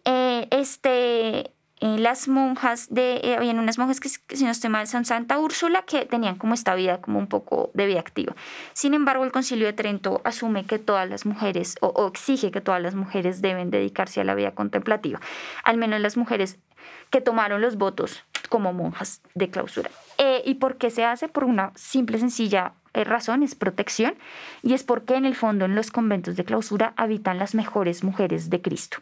este 0.51 1.53
eh, 1.81 1.99
las 1.99 2.29
monjas 2.29 2.93
de, 2.93 3.21
eh, 3.23 3.55
unas 3.55 3.79
monjas 3.79 4.01
que, 4.01 4.09
si 4.09 4.45
no 4.45 4.51
estoy 4.51 4.69
mal, 4.69 4.87
son 4.87 5.07
Santa 5.07 5.39
Úrsula, 5.39 5.83
que 5.83 6.05
tenían 6.05 6.37
como 6.37 6.53
esta 6.53 6.75
vida, 6.75 7.01
como 7.01 7.19
un 7.19 7.27
poco 7.27 7.71
de 7.73 7.87
vida 7.87 8.01
activa. 8.01 8.35
Sin 8.75 8.93
embargo, 8.93 9.25
el 9.25 9.33
Concilio 9.33 9.67
de 9.67 9.73
Trento 9.73 10.21
asume 10.25 10.65
que 10.65 10.79
todas 10.79 11.09
las 11.09 11.25
mujeres, 11.25 11.77
o, 11.81 12.07
exige 12.07 12.51
que 12.51 12.61
todas 12.61 12.83
las 12.83 12.95
mujeres 12.95 13.41
deben 13.41 13.71
dedicarse 13.71 14.21
a 14.21 14.25
la 14.25 14.35
vida 14.35 14.53
contemplativa. 14.53 15.21
Al 15.65 15.79
menos 15.79 16.01
las 16.01 16.19
mujeres 16.19 16.59
que 17.09 17.21
tomaron 17.21 17.63
los 17.63 17.77
votos 17.77 18.25
como 18.51 18.73
monjas 18.73 19.23
de 19.35 19.49
clausura. 19.49 19.91
Eh, 20.19 20.43
¿Y 20.45 20.57
por 20.57 20.77
qué 20.77 20.91
se 20.91 21.05
hace? 21.05 21.29
Por 21.29 21.45
una 21.45 21.73
simple, 21.77 22.19
sencilla 22.19 22.75
eh, 22.93 23.05
razón, 23.05 23.43
es 23.43 23.55
protección, 23.55 24.17
y 24.63 24.75
es 24.75 24.83
porque 24.83 25.15
en 25.15 25.25
el 25.25 25.35
fondo 25.35 25.65
en 25.65 25.75
los 25.75 25.91
conventos 25.91 26.37
de 26.37 26.45
clausura 26.45 26.93
habitan 26.97 27.39
las 27.39 27.55
mejores 27.55 28.05
mujeres 28.05 28.51
de 28.51 28.61
Cristo. 28.61 28.99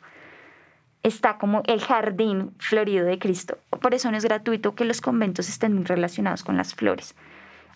Está 1.02 1.38
como 1.38 1.62
el 1.66 1.80
jardín 1.80 2.52
florido 2.58 3.06
de 3.06 3.18
Cristo. 3.18 3.58
Por 3.80 3.94
eso 3.94 4.10
no 4.10 4.16
es 4.16 4.24
gratuito 4.24 4.74
que 4.74 4.84
los 4.84 5.00
conventos 5.00 5.48
estén 5.48 5.74
muy 5.74 5.84
relacionados 5.84 6.42
con 6.42 6.56
las 6.56 6.74
flores. 6.74 7.14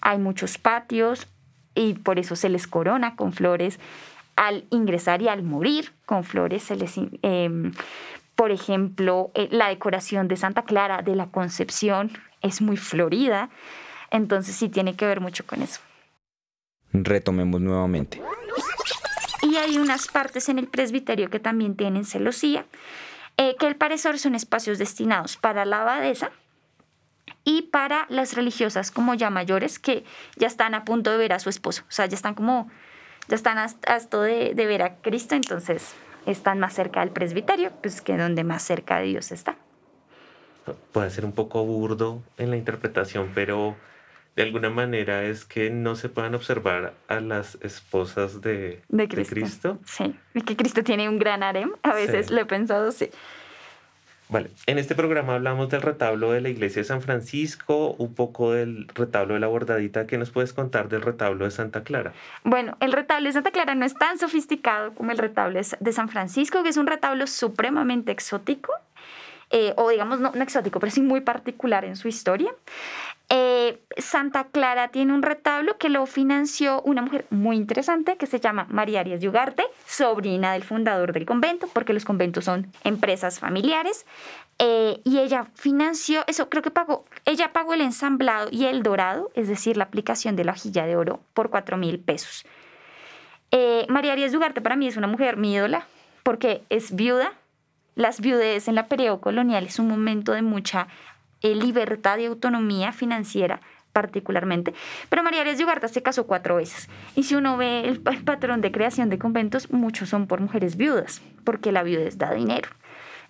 Hay 0.00 0.18
muchos 0.18 0.58
patios 0.58 1.28
y 1.74 1.94
por 1.94 2.18
eso 2.18 2.36
se 2.36 2.48
les 2.48 2.66
corona 2.66 3.16
con 3.16 3.32
flores. 3.32 3.78
Al 4.34 4.64
ingresar 4.70 5.22
y 5.22 5.28
al 5.28 5.42
morir 5.42 5.92
con 6.04 6.24
flores 6.24 6.64
se 6.64 6.76
les 6.76 6.94
em, 7.22 7.72
por 8.34 8.50
ejemplo, 8.50 9.30
eh, 9.34 9.48
la 9.50 9.68
decoración 9.68 10.26
de 10.28 10.36
Santa 10.36 10.62
Clara 10.62 11.02
de 11.02 11.14
la 11.14 11.26
Concepción 11.26 12.10
es 12.40 12.60
muy 12.60 12.76
florida, 12.76 13.50
entonces 14.10 14.56
sí 14.56 14.68
tiene 14.68 14.96
que 14.96 15.06
ver 15.06 15.20
mucho 15.20 15.46
con 15.46 15.62
eso. 15.62 15.80
Retomemos 16.92 17.60
nuevamente. 17.60 18.20
Y 19.42 19.56
hay 19.56 19.78
unas 19.78 20.08
partes 20.08 20.48
en 20.48 20.58
el 20.58 20.66
presbiterio 20.66 21.30
que 21.30 21.40
también 21.40 21.76
tienen 21.76 22.04
celosía, 22.04 22.64
eh, 23.36 23.56
que 23.58 23.66
al 23.66 23.76
parecer 23.76 24.18
son 24.18 24.34
espacios 24.34 24.78
destinados 24.78 25.36
para 25.36 25.64
la 25.64 25.82
abadesa 25.82 26.30
y 27.44 27.62
para 27.62 28.06
las 28.08 28.34
religiosas 28.34 28.90
como 28.90 29.14
ya 29.14 29.30
mayores 29.30 29.78
que 29.78 30.04
ya 30.36 30.46
están 30.46 30.74
a 30.74 30.84
punto 30.84 31.10
de 31.10 31.16
ver 31.16 31.32
a 31.32 31.38
su 31.38 31.48
esposo, 31.48 31.82
o 31.88 31.92
sea, 31.92 32.06
ya 32.06 32.14
están 32.14 32.34
como, 32.34 32.70
ya 33.28 33.36
están 33.36 33.58
hasta, 33.58 34.20
de, 34.20 34.54
de 34.54 34.66
ver 34.66 34.82
a 34.82 34.96
Cristo, 34.96 35.34
entonces 35.34 35.94
están 36.26 36.58
más 36.58 36.74
cerca 36.74 37.00
del 37.00 37.10
presbiterio, 37.10 37.72
pues 37.82 38.00
que 38.00 38.16
donde 38.16 38.44
más 38.44 38.62
cerca 38.62 38.98
de 38.98 39.06
Dios 39.06 39.32
está. 39.32 39.56
Puede 40.92 41.10
ser 41.10 41.24
un 41.24 41.32
poco 41.32 41.64
burdo 41.64 42.22
en 42.38 42.50
la 42.50 42.56
interpretación, 42.56 43.32
pero 43.34 43.74
de 44.36 44.42
alguna 44.42 44.70
manera 44.70 45.24
es 45.24 45.44
que 45.44 45.70
no 45.70 45.94
se 45.94 46.08
puedan 46.08 46.34
observar 46.34 46.94
a 47.08 47.20
las 47.20 47.58
esposas 47.60 48.40
de, 48.40 48.82
de 48.88 49.08
Cristo. 49.08 49.78
Sí, 49.84 50.14
y 50.34 50.42
que 50.42 50.56
Cristo 50.56 50.82
tiene 50.82 51.08
un 51.08 51.18
gran 51.18 51.42
harem, 51.42 51.72
a 51.82 51.92
veces 51.94 52.30
lo 52.30 52.40
he 52.40 52.46
pensado, 52.46 52.92
sí. 52.92 53.10
Vale, 54.32 54.48
en 54.64 54.78
este 54.78 54.94
programa 54.94 55.34
hablamos 55.34 55.68
del 55.68 55.82
retablo 55.82 56.32
de 56.32 56.40
la 56.40 56.48
iglesia 56.48 56.80
de 56.80 56.88
San 56.88 57.02
Francisco, 57.02 57.94
un 57.98 58.14
poco 58.14 58.52
del 58.52 58.88
retablo 58.94 59.34
de 59.34 59.40
la 59.40 59.46
bordadita. 59.46 60.06
¿Qué 60.06 60.16
nos 60.16 60.30
puedes 60.30 60.54
contar 60.54 60.88
del 60.88 61.02
retablo 61.02 61.44
de 61.44 61.50
Santa 61.50 61.84
Clara? 61.84 62.14
Bueno, 62.42 62.78
el 62.80 62.92
retablo 62.92 63.26
de 63.26 63.34
Santa 63.34 63.50
Clara 63.50 63.74
no 63.74 63.84
es 63.84 63.92
tan 63.94 64.18
sofisticado 64.18 64.94
como 64.94 65.10
el 65.10 65.18
retablo 65.18 65.60
de 65.78 65.92
San 65.92 66.08
Francisco, 66.08 66.62
que 66.62 66.70
es 66.70 66.78
un 66.78 66.86
retablo 66.86 67.26
supremamente 67.26 68.10
exótico, 68.10 68.72
eh, 69.50 69.74
o 69.76 69.90
digamos 69.90 70.18
no, 70.18 70.32
no 70.34 70.42
exótico, 70.42 70.80
pero 70.80 70.90
sí 70.90 71.02
muy 71.02 71.20
particular 71.20 71.84
en 71.84 71.96
su 71.96 72.08
historia. 72.08 72.54
Eh, 73.34 73.80
Santa 73.96 74.48
Clara 74.48 74.88
tiene 74.88 75.14
un 75.14 75.22
retablo 75.22 75.78
que 75.78 75.88
lo 75.88 76.04
financió 76.04 76.82
una 76.82 77.00
mujer 77.00 77.24
muy 77.30 77.56
interesante 77.56 78.18
que 78.18 78.26
se 78.26 78.40
llama 78.40 78.66
María 78.68 79.00
Arias 79.00 79.22
Yugarte, 79.22 79.64
sobrina 79.86 80.52
del 80.52 80.64
fundador 80.64 81.14
del 81.14 81.24
convento, 81.24 81.66
porque 81.72 81.94
los 81.94 82.04
conventos 82.04 82.44
son 82.44 82.70
empresas 82.84 83.40
familiares. 83.40 84.04
Eh, 84.58 85.00
y 85.04 85.20
ella 85.20 85.46
financió, 85.54 86.24
eso 86.26 86.50
creo 86.50 86.62
que 86.62 86.70
pagó, 86.70 87.06
ella 87.24 87.54
pagó 87.54 87.72
el 87.72 87.80
ensamblado 87.80 88.48
y 88.52 88.66
el 88.66 88.82
dorado, 88.82 89.30
es 89.34 89.48
decir, 89.48 89.78
la 89.78 89.84
aplicación 89.84 90.36
de 90.36 90.44
la 90.44 90.52
hojilla 90.52 90.84
de 90.84 90.96
oro 90.96 91.20
por 91.32 91.48
4 91.48 91.78
mil 91.78 92.00
pesos. 92.00 92.44
Eh, 93.50 93.86
María 93.88 94.12
Arias 94.12 94.32
Yugarte 94.32 94.60
para 94.60 94.76
mí 94.76 94.88
es 94.88 94.98
una 94.98 95.06
mujer 95.06 95.38
mi 95.38 95.54
ídola, 95.54 95.86
porque 96.22 96.64
es 96.68 96.94
viuda. 96.94 97.32
Las 97.94 98.20
viudes 98.20 98.68
en 98.68 98.74
la 98.74 98.88
periodo 98.88 99.22
colonial 99.22 99.64
es 99.64 99.78
un 99.78 99.88
momento 99.88 100.32
de 100.32 100.42
mucha 100.42 100.88
libertad 101.42 102.18
y 102.18 102.26
autonomía 102.26 102.92
financiera 102.92 103.60
particularmente. 103.92 104.74
Pero 105.08 105.22
María 105.22 105.42
Arias 105.42 105.58
de 105.58 105.64
Ugarta 105.64 105.88
se 105.88 106.02
casó 106.02 106.26
cuatro 106.26 106.56
veces. 106.56 106.88
Y 107.14 107.24
si 107.24 107.34
uno 107.34 107.56
ve 107.56 107.80
el, 107.80 108.00
patrón 108.00 108.60
de 108.60 108.72
creación 108.72 109.10
de 109.10 109.18
conventos, 109.18 109.70
muchos 109.70 110.08
son 110.08 110.26
por 110.26 110.40
mujeres 110.40 110.76
viudas, 110.76 111.22
porque 111.44 111.72
la 111.72 111.82
viudez 111.82 112.18
da 112.18 112.32
dinero. 112.32 112.70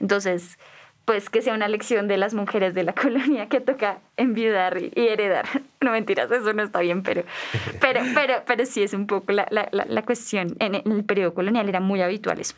Entonces, 0.01 0.59
pues 1.05 1.31
que 1.31 1.43
sea 1.43 1.55
una 1.55 1.69
lección 1.69 2.07
de 2.07 2.17
las 2.17 2.35
mujeres 2.35 2.75
de 2.75 2.85
la 2.85 2.93
colonia 2.95 3.49
que 3.49 3.61
toca 3.61 3.99
enviudar 4.17 4.81
y, 4.81 4.93
heredar. 4.95 5.47
No 5.81 5.91
mentiras, 5.91 6.31
eso 6.31 6.53
no 6.53 6.63
está 6.63 6.81
bien, 6.81 7.03
pero, 7.03 7.25
pero, 7.81 8.01
pero, 8.15 8.43
pero 8.47 8.67
sí 8.67 8.83
es 8.83 8.95
un 8.95 9.07
poco 9.07 9.33
la, 9.33 9.47
la, 9.51 9.69
la 9.71 10.03
cuestión. 10.05 10.57
En 10.61 10.75
el 10.75 11.05
periodo 11.05 11.35
colonial 11.35 11.69
era 11.69 11.81
muy 11.81 12.03
habitual 12.03 12.41
eso. 12.41 12.55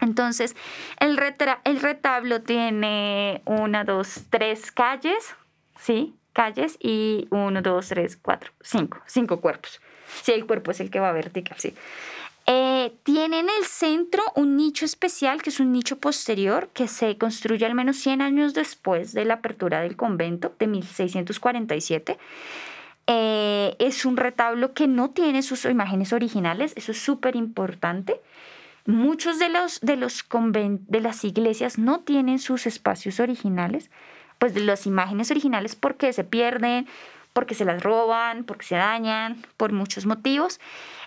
Entonces, 0.00 0.56
el, 1.00 1.18
el 1.64 1.80
retablo 1.80 2.42
tiene 2.42 3.42
una, 3.44 3.84
dos, 3.84 4.24
tres 4.30 4.70
calles, 4.70 5.34
¿sí? 5.80 6.14
Calles 6.32 6.76
y 6.80 7.26
uno, 7.30 7.62
dos, 7.62 7.88
tres, 7.88 8.16
cuatro, 8.16 8.52
cinco, 8.60 9.00
cinco 9.06 9.40
cuerpos. 9.40 9.80
Sí, 10.22 10.32
el 10.32 10.46
cuerpo 10.46 10.70
es 10.70 10.80
el 10.80 10.90
que 10.90 11.00
va 11.00 11.12
vertical, 11.12 11.58
sí. 11.58 11.74
Eh, 12.50 12.94
tiene 13.02 13.40
en 13.40 13.50
el 13.50 13.64
centro 13.66 14.22
un 14.34 14.56
nicho 14.56 14.86
especial, 14.86 15.42
que 15.42 15.50
es 15.50 15.60
un 15.60 15.70
nicho 15.70 15.98
posterior, 15.98 16.70
que 16.72 16.88
se 16.88 17.18
construye 17.18 17.66
al 17.66 17.74
menos 17.74 17.98
100 17.98 18.22
años 18.22 18.54
después 18.54 19.12
de 19.12 19.26
la 19.26 19.34
apertura 19.34 19.82
del 19.82 19.96
convento 19.96 20.54
de 20.58 20.66
1647. 20.66 22.18
Eh, 23.06 23.76
es 23.78 24.06
un 24.06 24.16
retablo 24.16 24.72
que 24.72 24.86
no 24.86 25.10
tiene 25.10 25.42
sus 25.42 25.66
imágenes 25.66 26.14
originales, 26.14 26.72
eso 26.76 26.92
es 26.92 26.98
súper 26.98 27.36
importante. 27.36 28.18
Muchos 28.88 29.38
de 29.38 29.50
los, 29.50 29.80
de 29.82 29.96
los 29.96 30.24
de 30.30 31.00
las 31.02 31.22
iglesias 31.22 31.76
no 31.76 32.00
tienen 32.00 32.38
sus 32.38 32.66
espacios 32.66 33.20
originales, 33.20 33.90
pues 34.38 34.54
de 34.54 34.60
las 34.60 34.86
imágenes 34.86 35.30
originales 35.30 35.76
porque 35.76 36.10
se 36.14 36.24
pierden, 36.24 36.86
porque 37.34 37.54
se 37.54 37.66
las 37.66 37.82
roban, 37.82 38.44
porque 38.44 38.64
se 38.64 38.76
dañan, 38.76 39.44
por 39.58 39.72
muchos 39.72 40.06
motivos. 40.06 40.58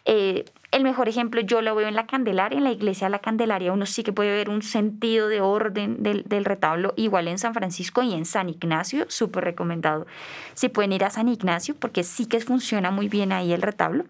Eh, 0.05 0.45
el 0.71 0.83
mejor 0.83 1.09
ejemplo 1.09 1.41
yo 1.41 1.61
lo 1.61 1.75
veo 1.75 1.87
en 1.87 1.95
la 1.95 2.07
Candelaria, 2.07 2.57
en 2.57 2.63
la 2.63 2.71
iglesia 2.71 3.07
de 3.07 3.11
la 3.11 3.19
Candelaria 3.19 3.73
uno 3.73 3.85
sí 3.85 4.03
que 4.03 4.13
puede 4.13 4.33
ver 4.33 4.49
un 4.49 4.61
sentido 4.61 5.27
de 5.27 5.41
orden 5.41 6.01
del, 6.01 6.23
del 6.23 6.45
retablo, 6.45 6.93
igual 6.95 7.27
en 7.27 7.37
San 7.37 7.53
Francisco 7.53 8.01
y 8.01 8.13
en 8.13 8.25
San 8.25 8.49
Ignacio, 8.49 9.05
súper 9.09 9.43
recomendado. 9.43 10.07
Si 10.53 10.69
pueden 10.69 10.93
ir 10.93 11.03
a 11.03 11.09
San 11.09 11.27
Ignacio, 11.27 11.75
porque 11.75 12.03
sí 12.03 12.25
que 12.25 12.39
funciona 12.39 12.89
muy 12.89 13.09
bien 13.09 13.31
ahí 13.31 13.51
el 13.51 13.61
retablo. 13.61 14.05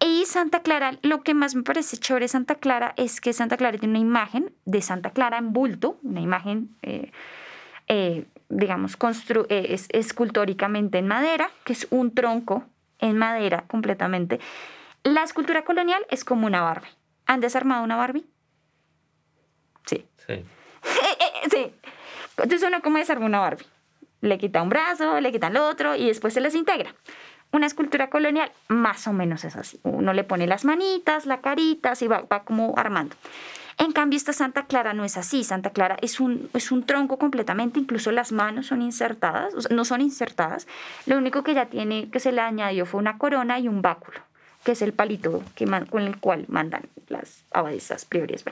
Y 0.00 0.24
Santa 0.26 0.60
Clara, 0.60 0.98
lo 1.02 1.22
que 1.22 1.34
más 1.34 1.54
me 1.54 1.62
parece 1.62 1.96
chévere 1.96 2.24
de 2.24 2.28
Santa 2.28 2.56
Clara 2.56 2.92
es 2.96 3.20
que 3.20 3.32
Santa 3.32 3.56
Clara 3.56 3.78
tiene 3.78 3.92
una 3.92 4.00
imagen 4.00 4.52
de 4.64 4.82
Santa 4.82 5.10
Clara 5.10 5.38
en 5.38 5.52
bulto, 5.52 5.98
una 6.02 6.20
imagen... 6.20 6.70
Eh, 6.82 7.10
eh, 7.88 8.24
digamos, 8.48 8.96
es, 9.48 9.88
escultóricamente 9.90 10.98
en 10.98 11.08
madera, 11.08 11.50
que 11.64 11.72
es 11.72 11.86
un 11.90 12.14
tronco 12.14 12.64
en 12.98 13.16
madera 13.18 13.64
completamente, 13.66 14.40
la 15.04 15.22
escultura 15.22 15.64
colonial 15.64 16.04
es 16.10 16.24
como 16.24 16.46
una 16.46 16.62
Barbie. 16.62 16.90
¿Han 17.26 17.40
desarmado 17.40 17.82
una 17.82 17.96
Barbie? 17.96 18.26
Sí. 19.86 20.06
Sí. 20.26 20.44
sí. 21.50 21.74
Entonces 22.36 22.68
uno 22.68 22.80
como 22.82 22.98
desarma 22.98 23.26
una 23.26 23.40
Barbie. 23.40 23.66
Le 24.20 24.38
quita 24.38 24.62
un 24.62 24.68
brazo, 24.68 25.20
le 25.20 25.32
quita 25.32 25.48
el 25.48 25.56
otro 25.56 25.96
y 25.96 26.06
después 26.06 26.34
se 26.34 26.40
les 26.40 26.54
integra. 26.54 26.94
Una 27.50 27.66
escultura 27.66 28.08
colonial 28.08 28.50
más 28.68 29.06
o 29.08 29.12
menos 29.12 29.44
es 29.44 29.56
así. 29.56 29.80
Uno 29.82 30.12
le 30.12 30.24
pone 30.24 30.46
las 30.46 30.64
manitas, 30.64 31.26
la 31.26 31.40
carita, 31.40 31.92
así 31.92 32.06
va, 32.06 32.22
va 32.22 32.44
como 32.44 32.74
armando. 32.76 33.16
En 33.78 33.92
cambio, 33.92 34.16
esta 34.16 34.32
Santa 34.32 34.66
Clara 34.66 34.94
no 34.94 35.04
es 35.04 35.16
así. 35.16 35.44
Santa 35.44 35.70
Clara 35.70 35.96
es 36.00 36.20
un, 36.20 36.48
es 36.54 36.70
un 36.70 36.84
tronco 36.84 37.18
completamente, 37.18 37.80
incluso 37.80 38.12
las 38.12 38.30
manos 38.30 38.66
son 38.66 38.80
insertadas, 38.80 39.70
no 39.70 39.84
son 39.84 40.00
insertadas. 40.00 40.68
Lo 41.06 41.18
único 41.18 41.42
que 41.42 41.54
ya 41.54 41.66
tiene, 41.66 42.08
que 42.10 42.20
se 42.20 42.32
le 42.32 42.40
añadió 42.40 42.86
fue 42.86 43.00
una 43.00 43.18
corona 43.18 43.58
y 43.58 43.68
un 43.68 43.82
báculo 43.82 44.20
que 44.64 44.72
es 44.72 44.82
el 44.82 44.92
palito 44.92 45.42
que 45.54 45.66
con 45.90 46.02
el 46.02 46.18
cual 46.18 46.44
mandan 46.48 46.82
las 47.08 47.44
abadesas 47.50 48.04
priores. 48.04 48.44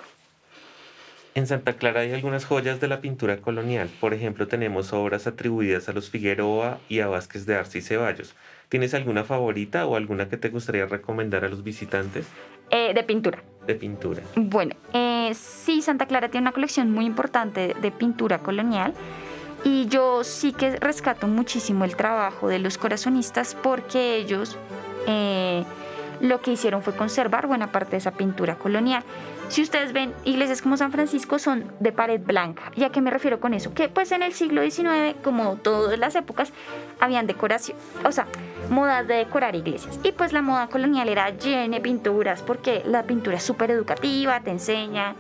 En 1.35 1.47
Santa 1.47 1.75
Clara 1.75 2.01
hay 2.01 2.13
algunas 2.13 2.45
joyas 2.45 2.81
de 2.81 2.89
la 2.89 3.01
pintura 3.01 3.37
colonial. 3.37 3.89
Por 4.01 4.15
ejemplo, 4.15 4.49
tenemos 4.49 4.93
obras 4.93 5.29
atribuidas 5.29 5.89
a 5.89 5.93
los 5.93 6.11
Figueroa 6.11 6.79
y 6.89 7.01
a 7.01 7.07
Vázquez 7.07 7.47
de 7.47 7.55
Arce 7.55 7.79
y 7.79 7.83
Ceballos. 7.83 8.35
¿Tienes 8.69 8.95
alguna 8.95 9.25
favorita 9.25 9.87
o 9.87 9.97
alguna 9.97 10.29
que 10.29 10.37
te 10.37 10.49
gustaría 10.49 10.87
recomendar 10.87 11.45
a 11.45 11.49
los 11.49 11.63
visitantes? 11.63 12.27
Eh, 12.71 12.95
de 12.95 13.03
pintura. 13.05 13.43
De 13.67 13.75
pintura. 13.77 14.23
Bueno, 14.35 14.75
eh, 14.93 15.33
sí, 15.35 15.83
Santa 15.83 16.07
Clara 16.07 16.31
tiene 16.31 16.45
una 16.45 16.53
colección 16.53 16.91
muy 16.91 17.05
importante 17.05 17.75
de 17.81 17.91
pintura 17.93 18.39
colonial. 18.39 18.93
Y 19.65 19.87
yo 19.87 20.25
sí 20.25 20.53
que 20.53 20.77
rescato 20.77 21.29
muchísimo 21.29 21.85
el 21.85 21.95
trabajo 21.95 22.49
de 22.49 22.59
los 22.59 22.79
corazonistas 22.79 23.55
porque 23.55 24.17
ellos 24.17 24.57
eh, 25.07 25.65
lo 26.21 26.41
que 26.41 26.53
hicieron 26.53 26.83
fue 26.83 26.95
conservar 26.95 27.47
buena 27.47 27.73
parte 27.73 27.93
de 27.93 27.97
esa 27.99 28.13
pintura 28.13 28.57
colonial. 28.57 29.03
Si 29.49 29.63
ustedes 29.63 29.93
ven, 29.93 30.15
iglesias 30.25 30.63
como 30.63 30.77
San 30.77 30.93
Francisco 30.93 31.39
son 31.41 31.65
de 31.81 31.91
pared 31.91 32.21
blanca. 32.21 32.71
¿Y 32.77 32.85
a 32.85 32.91
qué 32.91 33.01
me 33.01 33.11
refiero 33.11 33.41
con 33.41 33.53
eso? 33.53 33.75
Que 33.75 33.89
pues 33.89 34.13
en 34.13 34.23
el 34.23 34.33
siglo 34.33 34.63
XIX, 34.63 35.17
como 35.25 35.57
todas 35.57 35.99
las 35.99 36.15
épocas, 36.15 36.53
habían 37.01 37.27
decoración, 37.27 37.77
o 38.05 38.13
sea, 38.13 38.27
modas 38.71 39.09
de 39.09 39.15
decorar 39.15 39.57
iglesias. 39.57 39.99
Y 40.05 40.13
pues 40.13 40.33
la 40.33 40.43
moda 40.43 40.69
colonial 40.69 41.09
era 41.09 41.31
llena 41.31 41.77
de 41.77 41.83
pinturas, 41.83 42.43
porque 42.43 42.83
la 42.87 43.03
pintura 43.03 43.39
es 43.39 43.43
súper 43.43 43.73
educativa, 43.73 44.41
te 44.41 44.51
enseña, 44.51 45.17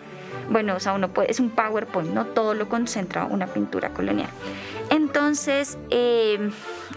Bueno, 0.48 0.76
o 0.76 0.80
sea, 0.80 0.92
uno 0.94 1.08
puede, 1.08 1.30
es 1.30 1.40
un 1.40 1.50
PowerPoint, 1.50 2.12
no 2.12 2.26
todo 2.26 2.54
lo 2.54 2.68
concentra 2.68 3.24
una 3.24 3.46
pintura 3.46 3.90
colonial. 3.90 4.30
Entonces, 4.90 5.78
eh, 5.90 6.50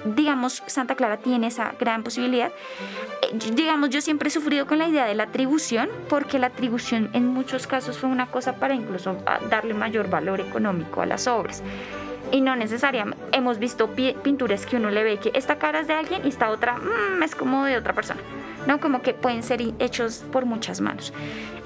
digamos, 0.05 0.63
Santa 0.65 0.95
Clara 0.95 1.17
tiene 1.17 1.47
esa 1.47 1.73
gran 1.79 2.03
posibilidad. 2.03 2.51
Eh, 3.21 3.37
digamos, 3.53 3.89
yo 3.89 4.01
siempre 4.01 4.29
he 4.29 4.31
sufrido 4.31 4.65
con 4.65 4.79
la 4.79 4.87
idea 4.87 5.05
de 5.05 5.15
la 5.15 5.23
atribución, 5.23 5.89
porque 6.09 6.39
la 6.39 6.47
atribución 6.47 7.09
en 7.13 7.27
muchos 7.27 7.67
casos 7.67 7.97
fue 7.97 8.09
una 8.09 8.27
cosa 8.27 8.55
para 8.55 8.73
incluso 8.73 9.17
ah, 9.25 9.39
darle 9.49 9.73
mayor 9.73 10.09
valor 10.09 10.41
económico 10.41 11.01
a 11.01 11.05
las 11.05 11.27
obras. 11.27 11.63
Y 12.33 12.41
no 12.41 12.55
necesariamente. 12.55 13.23
Hemos 13.31 13.59
visto 13.59 13.91
pinturas 13.91 14.65
que 14.65 14.77
uno 14.77 14.89
le 14.89 15.03
ve 15.03 15.19
que 15.19 15.31
esta 15.35 15.59
cara 15.59 15.81
es 15.81 15.87
de 15.87 15.93
alguien 15.93 16.23
y 16.25 16.29
esta 16.29 16.49
otra 16.49 16.77
mm, 16.77 17.21
es 17.21 17.35
como 17.35 17.63
de 17.65 17.77
otra 17.77 17.93
persona. 17.93 18.19
¿no? 18.65 18.79
Como 18.79 19.03
que 19.03 19.13
pueden 19.13 19.43
ser 19.43 19.61
hechos 19.77 20.25
por 20.31 20.45
muchas 20.45 20.81
manos. 20.81 21.13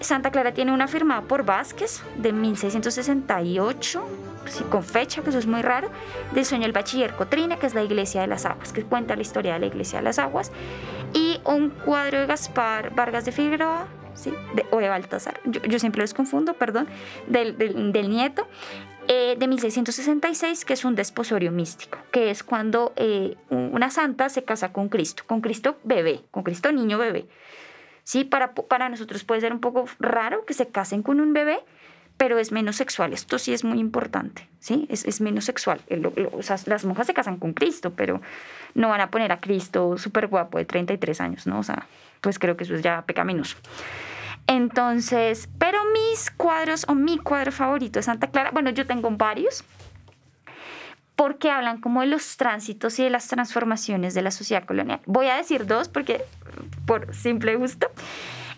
Santa 0.02 0.30
Clara 0.30 0.54
tiene 0.54 0.74
una 0.74 0.90
firmada 0.90 1.22
por 1.22 1.46
Vázquez 1.46 2.04
de 2.18 2.34
1668, 2.34 4.08
con 4.70 4.84
fecha, 4.84 5.22
que 5.22 5.30
eso 5.30 5.40
es 5.40 5.48
muy 5.48 5.62
raro, 5.62 5.90
del 6.34 6.46
sueño 6.46 6.64
del 6.64 6.74
bachiller 6.74 7.16
Cotrina, 7.16 7.58
que 7.58 7.68
es 7.68 7.74
la 7.74 7.84
iglesia 7.84 8.22
de 8.22 8.28
las 8.28 8.46
aguas, 8.46 8.74
que 8.74 8.84
cuenta 8.84 9.16
la 9.16 9.22
historia 9.22 9.54
de 9.54 9.60
la 9.60 9.66
iglesia 9.68 10.00
de 10.00 10.04
las 10.04 10.20
aguas, 10.20 10.52
y 11.14 11.40
un 11.46 11.70
cuadro 11.70 12.20
de 12.20 12.26
Gaspar 12.26 12.94
Vargas 12.94 13.26
de 13.26 13.32
Figueroa, 13.32 13.88
¿sí? 14.18 14.34
o 14.72 14.78
de 14.80 14.90
Baltasar, 14.90 15.40
yo, 15.46 15.80
siempre 15.80 16.02
los 16.02 16.14
confundo, 16.14 16.54
perdón, 16.56 16.88
del, 17.28 17.58
del 17.58 18.10
nieto, 18.10 18.48
eh, 19.10 19.38
de 19.40 19.48
1666, 19.48 20.66
que 20.66 20.74
es 20.74 20.84
un 20.84 20.96
desposorio 20.96 21.50
místico, 21.52 21.98
que 22.12 22.30
es 22.30 22.44
cuando 22.44 22.92
eh, 22.98 23.38
una 23.50 23.90
santa 23.90 24.28
se 24.28 24.44
casa 24.44 24.74
con 24.74 24.90
Cristo, 24.90 25.24
con 25.26 25.40
Cristo 25.40 25.78
bebé, 25.86 26.24
con 26.30 26.44
Cristo 26.44 26.74
niño 26.74 26.98
bebé. 26.98 27.26
Sí, 28.04 28.26
para, 28.26 28.54
para 28.54 28.90
nosotros 28.90 29.24
puede 29.24 29.40
ser 29.40 29.54
un 29.54 29.62
poco 29.62 29.86
raro 30.00 30.44
que 30.46 30.54
se 30.54 30.68
casen 30.68 31.04
con 31.04 31.22
un 31.22 31.32
bebé, 31.32 31.60
pero 32.18 32.40
es 32.40 32.52
menos 32.52 32.76
sexual. 32.76 33.14
Esto 33.14 33.38
sí 33.40 33.54
es 33.54 33.64
muy 33.64 33.80
importante, 33.80 34.48
¿sí? 34.60 34.88
Es, 34.90 35.06
es 35.06 35.22
menos 35.22 35.46
sexual. 35.46 35.80
las 36.66 36.86
monjas 36.86 37.08
se 37.08 37.14
casan 37.14 37.38
con 37.38 37.54
Cristo, 37.54 37.94
pero 37.96 38.22
no 38.74 38.90
van 38.90 39.02
a 39.02 39.12
poner 39.12 39.32
a 39.32 39.40
Cristo 39.40 39.98
súper 39.98 40.28
guapo 40.28 40.58
de 40.58 40.66
33 40.66 41.22
años, 41.22 41.48
¿no? 41.48 41.60
O 41.60 41.64
sea, 41.64 41.86
pues 42.22 42.40
creo 42.40 42.58
que 42.58 42.64
eso 42.64 42.76
es 42.76 42.82
ya 42.82 43.04
pecaminoso. 43.04 43.58
Entonces, 44.48 45.50
pero 45.60 45.80
mis 45.92 46.32
cuadros 46.32 46.86
o 46.88 46.96
mi 46.96 47.18
cuadro 47.18 47.52
favorito 47.52 48.00
de 48.00 48.04
Santa 48.04 48.28
Clara, 48.28 48.52
bueno, 48.52 48.70
yo 48.70 48.88
tengo 48.88 49.12
varios, 49.12 49.64
porque 51.16 51.50
hablan 51.50 51.82
como 51.82 52.02
de 52.02 52.08
los 52.08 52.38
tránsitos 52.38 52.98
y 53.00 53.04
de 53.04 53.10
las 53.10 53.28
transformaciones 53.28 54.14
de 54.14 54.22
la 54.22 54.32
sociedad 54.32 54.66
colonial. 54.66 55.02
Voy 55.06 55.28
a 55.28 55.36
decir 55.36 55.66
dos 55.66 55.90
porque 55.90 56.24
por 56.86 57.14
simple 57.14 57.56
gusto. 57.56 57.90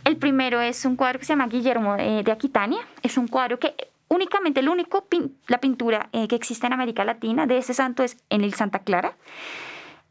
El 0.09 0.17
primero 0.17 0.59
es 0.59 0.85
un 0.85 0.95
cuadro 0.95 1.19
que 1.19 1.25
se 1.25 1.33
llama 1.33 1.47
Guillermo 1.47 1.95
de, 1.95 2.31
Aquitania. 2.31 2.79
Es 3.03 3.15
un 3.15 3.27
cuadro 3.27 3.59
que 3.59 3.75
únicamente, 4.07 4.59
el 4.59 4.69
único, 4.69 5.07
la 5.47 5.59
pintura 5.59 6.09
eh, 6.13 6.27
que 6.27 6.35
existe 6.35 6.65
en 6.65 6.73
América 6.73 7.05
Latina 7.05 7.45
de 7.45 7.59
ese 7.59 7.75
santo 7.75 8.01
es 8.01 8.17
en 8.31 8.43
el 8.43 8.55
Santa 8.55 8.79
Clara. 8.79 9.15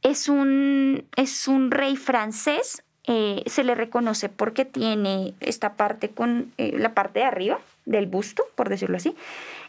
Es 0.03 0.29
un, 0.29 1.05
es 1.17 1.49
un 1.49 1.73
rey 1.73 1.97
francés 1.97 2.85
eh, 3.11 3.43
se 3.47 3.65
le 3.65 3.75
reconoce 3.75 4.29
porque 4.29 4.67
tiene 4.67 5.33
esta 5.41 5.77
parte 5.77 6.11
con 6.11 6.53
eh, 6.59 6.77
la 6.77 6.93
parte 6.93 7.21
de 7.21 7.25
arriba 7.25 7.59
del 7.87 8.05
busto, 8.05 8.45
por 8.55 8.69
decirlo 8.69 8.99
así, 8.99 9.17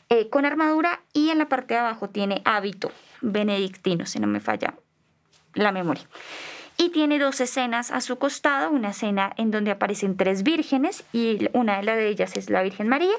eh, 0.10 0.28
con 0.28 0.46
armadura 0.46 1.02
y 1.14 1.30
en 1.30 1.38
la 1.38 1.48
parte 1.48 1.74
de 1.74 1.80
abajo 1.80 2.10
tiene 2.10 2.42
hábito 2.44 2.92
benedictino, 3.22 4.06
si 4.06 4.20
no 4.20 4.28
me 4.28 4.42
falla 4.42 4.74
la 5.54 5.72
memoria. 5.72 6.04
Y 6.82 6.92
tiene 6.92 7.20
dos 7.20 7.42
escenas 7.42 7.92
a 7.92 8.00
su 8.00 8.18
costado, 8.18 8.72
una 8.72 8.92
escena 8.92 9.34
en 9.36 9.52
donde 9.52 9.72
aparecen 9.72 10.16
tres 10.16 10.44
vírgenes 10.44 11.04
y 11.12 11.50
una 11.52 11.82
de 11.82 12.08
ellas 12.08 12.38
es 12.38 12.50
la 12.50 12.64
Virgen 12.64 12.88
María 12.88 13.14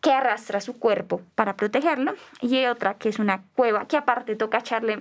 que 0.00 0.12
arrastra 0.12 0.60
su 0.60 0.78
cuerpo 0.78 1.20
para 1.34 1.56
protegerlo 1.56 2.14
y 2.40 2.64
otra 2.66 2.94
que 2.94 3.08
es 3.08 3.18
una 3.18 3.42
cueva 3.56 3.88
que 3.88 3.96
aparte 3.96 4.36
toca 4.36 4.58
echarle 4.58 5.00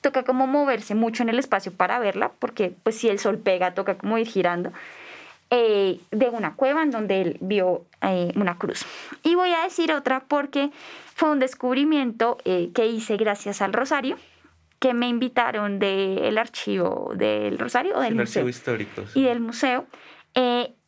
toca 0.00 0.24
como 0.24 0.46
moverse 0.46 0.94
mucho 0.94 1.22
en 1.22 1.28
el 1.28 1.38
espacio 1.38 1.72
para 1.72 1.98
verla, 1.98 2.32
porque 2.38 2.74
pues 2.82 2.96
si 2.96 3.10
el 3.10 3.18
sol 3.18 3.36
pega, 3.36 3.74
toca 3.74 3.98
como 3.98 4.16
ir 4.16 4.26
girando, 4.26 4.72
eh, 5.50 6.00
de 6.10 6.28
una 6.30 6.54
cueva 6.54 6.82
en 6.82 6.90
donde 6.90 7.20
él 7.20 7.36
vio 7.40 7.84
eh, 8.00 8.32
una 8.34 8.56
cruz. 8.56 8.86
Y 9.22 9.34
voy 9.34 9.52
a 9.52 9.62
decir 9.62 9.92
otra 9.92 10.24
porque 10.26 10.70
fue 11.14 11.30
un 11.30 11.38
descubrimiento 11.38 12.38
eh, 12.46 12.70
que 12.74 12.86
hice 12.86 13.18
gracias 13.18 13.60
al 13.60 13.74
Rosario, 13.74 14.16
que 14.82 14.94
me 14.94 15.06
invitaron 15.06 15.78
del 15.78 16.36
archivo 16.36 17.12
del 17.14 17.56
Rosario 17.56 17.96
o 17.96 18.00
del 18.00 18.16
museo. 18.16 18.48
histórico. 18.48 19.04
Y 19.14 19.22
del 19.22 19.38
museo. 19.38 19.86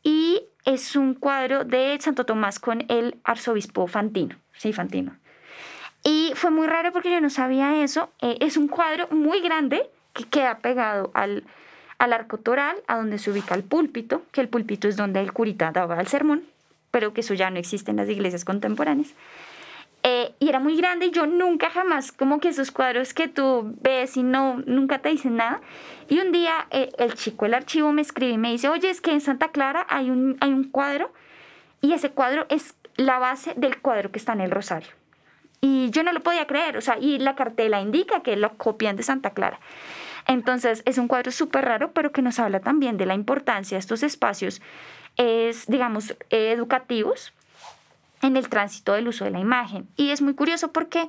y 0.03 0.43
es 0.65 0.97
un 0.97 1.15
cuadro 1.15 1.65
de 1.65 1.97
Santo 2.01 2.27
Tomás 2.27 2.59
con 2.59 2.85
el 2.89 3.19
arzobispo 3.23 3.87
Fantino. 3.87 4.35
Sí, 4.57 4.73
Fantino. 4.73 5.17
Y 6.03 6.33
fue 6.35 6.51
muy 6.51 6.67
raro 6.67 6.91
porque 6.91 7.09
yo 7.13 7.21
no 7.21 7.31
sabía 7.31 7.85
eso. 7.85 8.11
Eh, 8.21 8.37
es 8.41 8.57
un 8.57 8.67
cuadro 8.67 9.07
muy 9.13 9.41
grande 9.41 9.89
que 10.13 10.25
queda 10.25 10.59
pegado 10.59 11.13
al, 11.15 11.45
al 11.99 12.13
arco 12.13 12.39
toral, 12.39 12.77
a 12.89 12.97
donde 12.97 13.19
se 13.19 13.31
ubica 13.31 13.55
el 13.55 13.63
púlpito, 13.63 14.23
que 14.33 14.41
el 14.41 14.49
púlpito 14.49 14.89
es 14.89 14.97
donde 14.97 15.21
el 15.21 15.33
curita 15.33 15.71
daba 15.71 16.01
el 16.01 16.09
sermón, 16.09 16.43
pero 16.91 17.15
que 17.15 17.21
eso 17.21 17.35
ya 17.35 17.49
no 17.51 17.61
existe 17.61 17.93
en 17.93 17.99
las 17.99 18.09
iglesias 18.09 18.45
contemporáneas. 18.45 19.15
Eh, 20.07 20.35
y 20.39 20.51
era 20.51 20.61
muy 20.61 20.77
grande 20.77 21.07
y 21.07 21.11
yo 21.11 21.27
nunca 21.27 21.71
jamás, 21.71 22.13
como 22.13 22.39
que 22.39 22.51
esos 22.51 22.71
cuadros 22.71 23.15
que 23.15 23.27
tú 23.27 23.75
ves 23.81 24.19
y 24.19 24.23
no, 24.23 24.63
nunca 24.67 24.99
te 24.99 25.09
dicen 25.09 25.37
nada. 25.37 25.63
Y 26.11 26.21
un 26.21 26.31
día 26.31 26.67
eh, 26.71 26.91
el 26.99 27.15
chico 27.15 27.47
del 27.47 27.55
archivo 27.55 27.91
me 27.91 28.03
escribe 28.03 28.35
y 28.35 28.39
me 28.39 28.51
dice, 28.51 28.69
oye, 28.69 28.91
es 28.91 29.01
que 29.01 29.13
en 29.13 29.23
Santa 29.23 29.49
Clara 29.49 29.87
hay 29.89 30.11
un, 30.11 30.37
hay 30.41 30.53
un 30.53 30.65
cuadro 30.65 31.11
y 31.81 31.95
ese 31.95 32.11
cuadro 32.11 32.45
es 32.51 32.75
la 32.97 33.19
base 33.19 33.55
del 33.57 33.81
cuadro 33.81 34.13
que 34.13 34.19
está 34.19 34.35
en 34.35 34.43
el 34.43 34.51
Rosario. 34.51 34.91
Y 35.63 35.89
yo 35.89 36.03
no 36.03 36.13
lo 36.13 36.21
podía 36.21 36.47
creer, 36.47 36.77
o 36.77 36.83
sea, 36.83 36.99
y 36.99 37.19
la 37.19 37.35
cartela 37.35 37.81
indica 37.81 38.23
que 38.23 38.37
lo 38.37 38.59
copian 38.59 38.97
de 38.97 39.03
Santa 39.03 39.31
Clara. 39.31 39.59
Entonces 40.27 40.83
es 40.85 40.99
un 40.99 41.09
cuadro 41.09 41.33
súper 41.33 41.65
raro, 41.65 41.93
pero 41.93 42.13
que 42.13 42.21
nos 42.21 42.39
habla 42.39 42.61
también 42.61 42.99
de 42.99 43.07
la 43.07 43.15
importancia 43.15 43.77
de 43.77 43.81
estos 43.81 44.03
espacios, 44.03 44.61
es, 45.17 45.67
digamos, 45.67 46.15
educativos 46.29 47.33
en 48.23 48.37
el 48.37 48.49
tránsito 48.49 48.93
del 48.93 49.09
uso 49.09 49.25
de 49.25 49.31
la 49.31 49.41
imagen. 49.41 49.89
Y 49.97 50.11
es 50.11 50.23
muy 50.23 50.35
curioso 50.35 50.73
porque 50.73 51.09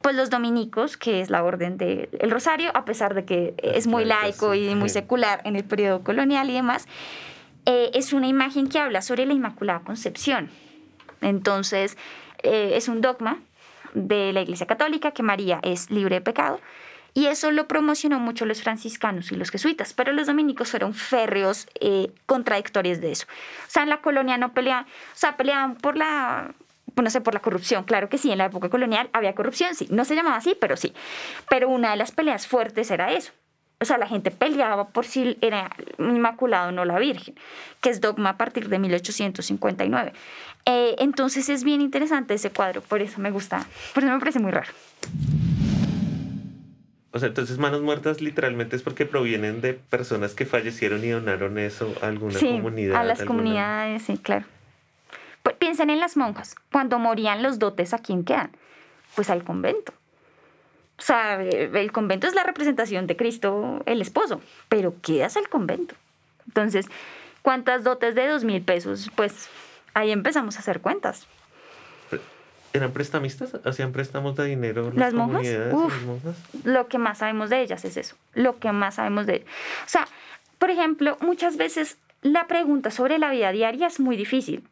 pues 0.00 0.14
los 0.14 0.30
dominicos, 0.30 0.96
que 0.96 1.20
es 1.20 1.30
la 1.30 1.42
orden 1.42 1.76
del 1.76 2.30
Rosario, 2.30 2.70
a 2.74 2.84
pesar 2.84 3.14
de 3.14 3.24
que 3.24 3.54
es 3.58 3.86
muy 3.86 4.04
laico 4.04 4.54
y 4.54 4.74
muy 4.74 4.88
secular 4.88 5.40
en 5.44 5.56
el 5.56 5.64
periodo 5.64 6.04
colonial 6.04 6.48
y 6.50 6.54
demás, 6.54 6.86
eh, 7.66 7.90
es 7.94 8.12
una 8.12 8.28
imagen 8.28 8.68
que 8.68 8.78
habla 8.78 9.02
sobre 9.02 9.26
la 9.26 9.32
Inmaculada 9.32 9.80
Concepción. 9.80 10.50
Entonces, 11.20 11.96
eh, 12.42 12.72
es 12.74 12.88
un 12.88 13.00
dogma 13.00 13.40
de 13.94 14.32
la 14.32 14.40
Iglesia 14.40 14.66
Católica, 14.66 15.10
que 15.10 15.22
María 15.22 15.58
es 15.62 15.90
libre 15.90 16.16
de 16.16 16.20
pecado. 16.20 16.60
Y 17.18 17.26
eso 17.26 17.50
lo 17.50 17.66
promocionó 17.66 18.20
mucho 18.20 18.46
los 18.46 18.62
franciscanos 18.62 19.32
y 19.32 19.34
los 19.34 19.50
jesuitas, 19.50 19.92
pero 19.92 20.12
los 20.12 20.28
dominicos 20.28 20.70
fueron 20.70 20.94
férreos 20.94 21.66
eh, 21.80 22.12
contradictorios 22.26 23.00
de 23.00 23.10
eso. 23.10 23.26
O 23.66 23.70
sea, 23.70 23.82
en 23.82 23.88
la 23.88 24.00
colonia 24.00 24.38
no 24.38 24.52
peleaban, 24.52 24.84
o 24.84 25.16
sea, 25.16 25.36
peleaban 25.36 25.74
por 25.74 25.96
la, 25.96 26.54
no 26.94 27.10
sé, 27.10 27.20
por 27.20 27.34
la 27.34 27.40
corrupción. 27.40 27.82
Claro 27.82 28.08
que 28.08 28.18
sí, 28.18 28.30
en 28.30 28.38
la 28.38 28.44
época 28.44 28.68
colonial 28.68 29.10
había 29.12 29.34
corrupción, 29.34 29.74
sí. 29.74 29.88
No 29.90 30.04
se 30.04 30.14
llamaba 30.14 30.36
así, 30.36 30.56
pero 30.60 30.76
sí. 30.76 30.94
Pero 31.50 31.68
una 31.68 31.90
de 31.90 31.96
las 31.96 32.12
peleas 32.12 32.46
fuertes 32.46 32.88
era 32.92 33.12
eso. 33.12 33.32
O 33.80 33.84
sea, 33.84 33.98
la 33.98 34.06
gente 34.06 34.30
peleaba 34.30 34.90
por 34.90 35.04
si 35.04 35.36
era 35.40 35.72
inmaculado 35.98 36.68
o 36.68 36.72
no 36.72 36.84
la 36.84 37.00
Virgen, 37.00 37.34
que 37.80 37.90
es 37.90 38.00
dogma 38.00 38.30
a 38.30 38.36
partir 38.36 38.68
de 38.68 38.78
1859. 38.78 40.12
Eh, 40.66 40.94
entonces 41.00 41.48
es 41.48 41.64
bien 41.64 41.80
interesante 41.80 42.34
ese 42.34 42.50
cuadro, 42.50 42.80
por 42.80 43.02
eso 43.02 43.20
me 43.20 43.32
gusta, 43.32 43.66
por 43.92 44.04
eso 44.04 44.12
me 44.12 44.20
parece 44.20 44.38
muy 44.38 44.52
raro. 44.52 44.70
O 47.10 47.18
sea, 47.18 47.28
entonces 47.28 47.58
manos 47.58 47.80
muertas 47.80 48.20
literalmente 48.20 48.76
es 48.76 48.82
porque 48.82 49.06
provienen 49.06 49.60
de 49.60 49.74
personas 49.74 50.34
que 50.34 50.44
fallecieron 50.44 51.02
y 51.04 51.08
donaron 51.08 51.58
eso 51.58 51.94
a 52.02 52.06
alguna 52.06 52.38
sí, 52.38 52.48
comunidad. 52.48 52.96
A 52.96 53.04
las 53.04 53.22
comunidades, 53.22 54.02
sí, 54.02 54.18
claro. 54.18 54.44
Pues 55.42 55.56
piensen 55.56 55.88
en 55.88 56.00
las 56.00 56.16
monjas. 56.16 56.54
Cuando 56.70 56.98
morían 56.98 57.42
los 57.42 57.58
dotes, 57.58 57.94
¿a 57.94 57.98
quién 57.98 58.24
quedan? 58.24 58.50
Pues 59.14 59.30
al 59.30 59.42
convento. 59.42 59.94
O 60.98 61.02
sea, 61.02 61.40
el 61.40 61.92
convento 61.92 62.26
es 62.26 62.34
la 62.34 62.42
representación 62.42 63.06
de 63.06 63.16
Cristo, 63.16 63.82
el 63.86 64.02
esposo, 64.02 64.42
pero 64.68 64.94
quedas 65.00 65.36
al 65.36 65.48
convento. 65.48 65.94
Entonces, 66.46 66.86
¿cuántas 67.40 67.84
dotes 67.84 68.14
de 68.16 68.26
dos 68.26 68.44
mil 68.44 68.62
pesos? 68.62 69.10
Pues 69.14 69.48
ahí 69.94 70.10
empezamos 70.10 70.56
a 70.56 70.58
hacer 70.58 70.80
cuentas. 70.80 71.26
¿Eran 72.72 72.92
prestamistas? 72.92 73.56
¿Hacían 73.64 73.92
préstamos 73.92 74.36
de 74.36 74.44
dinero 74.44 74.92
las, 74.94 75.14
monjas? 75.14 75.46
Lo 76.64 76.86
que 76.88 76.98
más 76.98 77.18
sabemos 77.18 77.50
de 77.50 77.62
ellas 77.62 77.84
es 77.84 77.96
eso. 77.96 78.16
Lo 78.34 78.58
que 78.58 78.72
más 78.72 78.96
sabemos 78.96 79.26
de 79.26 79.36
ellas. 79.36 79.48
O 79.86 79.88
sea, 79.88 80.08
por 80.58 80.70
ejemplo, 80.70 81.16
muchas 81.20 81.56
veces 81.56 81.96
la 82.22 82.46
pregunta 82.46 82.90
sobre 82.90 83.18
la 83.18 83.30
vida 83.30 83.52
diaria 83.52 83.86
es 83.86 84.00
muy 84.00 84.16
difícil. 84.16 84.64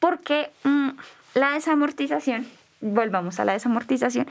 Porque 0.00 0.50
mm, 0.64 0.90
la 1.34 1.52
desamortización, 1.52 2.46
volvamos 2.80 3.40
a 3.40 3.44
la 3.44 3.52
desamortización, 3.52 4.26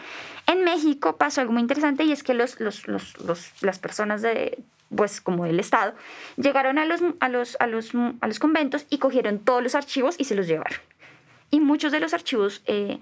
en 0.45 0.63
México 0.63 1.17
pasó 1.17 1.41
algo 1.41 1.53
muy 1.53 1.61
interesante 1.61 2.03
y 2.03 2.11
es 2.11 2.23
que 2.23 2.33
los, 2.33 2.59
los, 2.59 2.87
los, 2.87 3.13
las 3.61 3.79
personas 3.79 4.21
de, 4.21 4.57
pues 4.95 5.21
como 5.21 5.45
del 5.45 5.59
Estado, 5.59 5.93
llegaron 6.37 6.77
a 6.77 6.85
los, 6.85 7.01
a 7.19 7.29
los, 7.29 7.57
a 7.59 7.67
los, 7.67 7.91
a 8.21 8.27
los 8.27 8.39
conventos 8.39 8.85
y 8.89 8.97
cogieron 8.97 9.39
todos 9.39 9.61
los 9.61 9.75
archivos 9.75 10.15
y 10.17 10.25
se 10.25 10.35
los 10.35 10.47
llevaron. 10.47 10.79
Y 11.51 11.59
muchos 11.59 11.91
de 11.91 11.99
los 11.99 12.13
archivos 12.13 12.61
eh, 12.65 12.99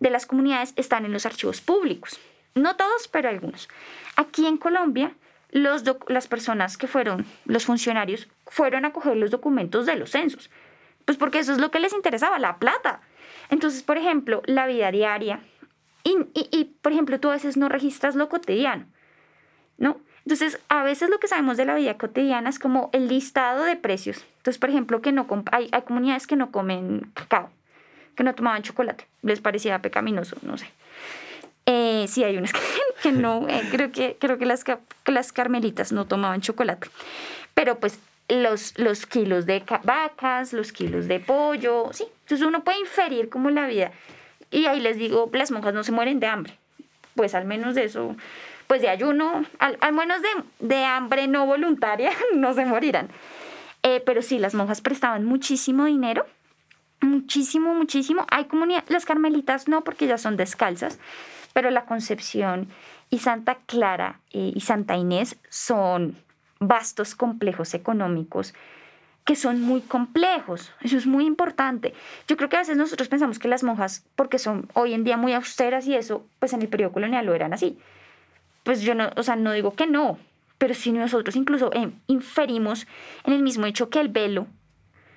de 0.00 0.10
las 0.10 0.26
comunidades 0.26 0.72
están 0.76 1.04
en 1.04 1.12
los 1.12 1.26
archivos 1.26 1.60
públicos. 1.60 2.18
No 2.54 2.76
todos, 2.76 3.08
pero 3.08 3.28
algunos. 3.28 3.68
Aquí 4.16 4.46
en 4.46 4.56
Colombia, 4.56 5.12
los 5.50 5.84
las 6.08 6.26
personas 6.26 6.76
que 6.76 6.86
fueron, 6.86 7.26
los 7.44 7.66
funcionarios, 7.66 8.28
fueron 8.46 8.84
a 8.84 8.92
coger 8.92 9.16
los 9.16 9.30
documentos 9.30 9.86
de 9.86 9.96
los 9.96 10.10
censos. 10.10 10.50
Pues 11.04 11.18
porque 11.18 11.38
eso 11.38 11.52
es 11.52 11.58
lo 11.58 11.70
que 11.70 11.80
les 11.80 11.92
interesaba, 11.92 12.38
la 12.38 12.58
plata. 12.58 13.00
Entonces, 13.50 13.82
por 13.82 13.96
ejemplo, 13.96 14.42
la 14.46 14.66
vida 14.66 14.90
diaria. 14.90 15.40
Y, 16.02 16.16
y, 16.34 16.76
por 16.82 16.92
ejemplo, 16.92 17.18
tú 17.18 17.30
a 17.30 17.32
veces 17.32 17.56
no 17.56 17.68
registras 17.68 18.14
lo 18.14 18.28
cotidiano, 18.28 18.86
¿no? 19.76 20.00
Entonces, 20.24 20.60
a 20.68 20.84
veces 20.84 21.10
lo 21.10 21.18
que 21.18 21.28
sabemos 21.28 21.56
de 21.56 21.64
la 21.64 21.74
vida 21.74 21.98
cotidiana 21.98 22.48
es 22.48 22.58
como 22.58 22.90
el 22.92 23.08
listado 23.08 23.64
de 23.64 23.76
precios. 23.76 24.24
Entonces, 24.38 24.58
por 24.58 24.70
ejemplo, 24.70 25.00
que 25.00 25.12
no 25.12 25.26
hay, 25.50 25.68
hay 25.72 25.82
comunidades 25.82 26.26
que 26.26 26.36
no 26.36 26.52
comen 26.52 27.10
cacao, 27.14 27.50
que 28.16 28.24
no 28.24 28.34
tomaban 28.34 28.62
chocolate, 28.62 29.06
les 29.22 29.40
parecía 29.40 29.80
pecaminoso, 29.80 30.36
no 30.42 30.56
sé. 30.58 30.66
Eh, 31.66 32.06
sí, 32.08 32.24
hay 32.24 32.36
unas 32.36 32.52
que, 33.02 33.12
no, 33.12 33.48
eh, 33.48 33.62
creo, 33.70 33.92
que, 33.92 34.16
creo 34.18 34.38
que 34.38 34.46
las, 34.46 34.64
las 35.06 35.32
carmelitas 35.32 35.92
no 35.92 36.06
tomaban 36.06 36.40
chocolate. 36.40 36.88
Pero 37.54 37.78
pues 37.78 37.98
los, 38.28 38.78
los 38.78 39.06
kilos 39.06 39.46
de 39.46 39.62
vacas, 39.84 40.52
los 40.52 40.72
kilos 40.72 41.08
de 41.08 41.20
pollo, 41.20 41.90
sí. 41.92 42.04
Entonces 42.22 42.46
uno 42.46 42.64
puede 42.64 42.80
inferir 42.80 43.28
como 43.28 43.50
la 43.50 43.66
vida. 43.66 43.92
Y 44.50 44.66
ahí 44.66 44.80
les 44.80 44.96
digo, 44.96 45.28
las 45.32 45.50
monjas 45.50 45.74
no 45.74 45.82
se 45.82 45.92
mueren 45.92 46.20
de 46.20 46.26
hambre. 46.26 46.56
Pues 47.14 47.34
al 47.34 47.44
menos 47.44 47.74
de 47.74 47.84
eso, 47.84 48.16
pues 48.66 48.80
de 48.80 48.88
ayuno, 48.88 49.44
al, 49.58 49.92
menos 49.92 50.22
de, 50.22 50.28
de, 50.66 50.84
hambre 50.84 51.28
no 51.28 51.46
voluntaria, 51.46 52.10
no 52.34 52.54
se 52.54 52.64
morirán. 52.64 53.08
Eh, 53.82 54.02
pero 54.04 54.22
sí, 54.22 54.38
las 54.38 54.54
monjas 54.54 54.80
prestaban 54.80 55.24
muchísimo 55.24 55.84
dinero, 55.84 56.26
muchísimo, 57.00 57.74
muchísimo. 57.74 58.26
Hay 58.30 58.46
comunidades, 58.46 58.88
las 58.90 59.04
carmelitas 59.04 59.68
no, 59.68 59.84
porque 59.84 60.06
ya 60.06 60.18
son 60.18 60.36
descalzas, 60.36 60.98
pero 61.52 61.70
la 61.70 61.84
Concepción 61.84 62.68
y 63.10 63.18
Santa 63.18 63.56
Clara 63.66 64.20
eh, 64.32 64.52
y 64.54 64.60
Santa 64.60 64.96
Inés 64.96 65.36
son 65.48 66.16
vastos 66.58 67.14
complejos 67.14 67.74
económicos 67.74 68.54
que 69.26 69.34
son 69.34 69.60
muy 69.60 69.80
complejos. 69.80 70.72
Eso 70.80 70.96
es 70.96 71.06
muy 71.06 71.26
importante. 71.26 71.94
Yo 72.28 72.36
creo 72.36 72.48
que 72.48 72.56
a 72.56 72.60
veces 72.60 72.76
nosotros 72.76 73.08
pensamos 73.08 73.40
que 73.40 73.48
las 73.48 73.64
monjas, 73.64 74.06
porque 74.14 74.38
son 74.38 74.68
hoy 74.72 74.94
en 74.94 75.02
día 75.02 75.16
muy 75.16 75.32
austeras 75.32 75.86
y 75.88 75.96
eso, 75.96 76.24
pues 76.38 76.52
en 76.52 76.62
el 76.62 76.68
periodo 76.68 76.92
colonial 76.92 77.26
lo 77.26 77.34
eran 77.34 77.52
así. 77.52 77.76
Pues 78.62 78.82
yo 78.82 78.94
no, 78.94 79.10
o 79.16 79.22
sea, 79.24 79.34
no 79.34 79.50
digo 79.50 79.74
que 79.74 79.88
no, 79.88 80.18
pero 80.58 80.74
si 80.74 80.92
nosotros 80.92 81.34
incluso 81.34 81.72
eh, 81.72 81.90
inferimos 82.06 82.86
en 83.24 83.32
el 83.32 83.42
mismo 83.42 83.66
hecho 83.66 83.90
que 83.90 84.00
el 84.00 84.08
velo 84.08 84.46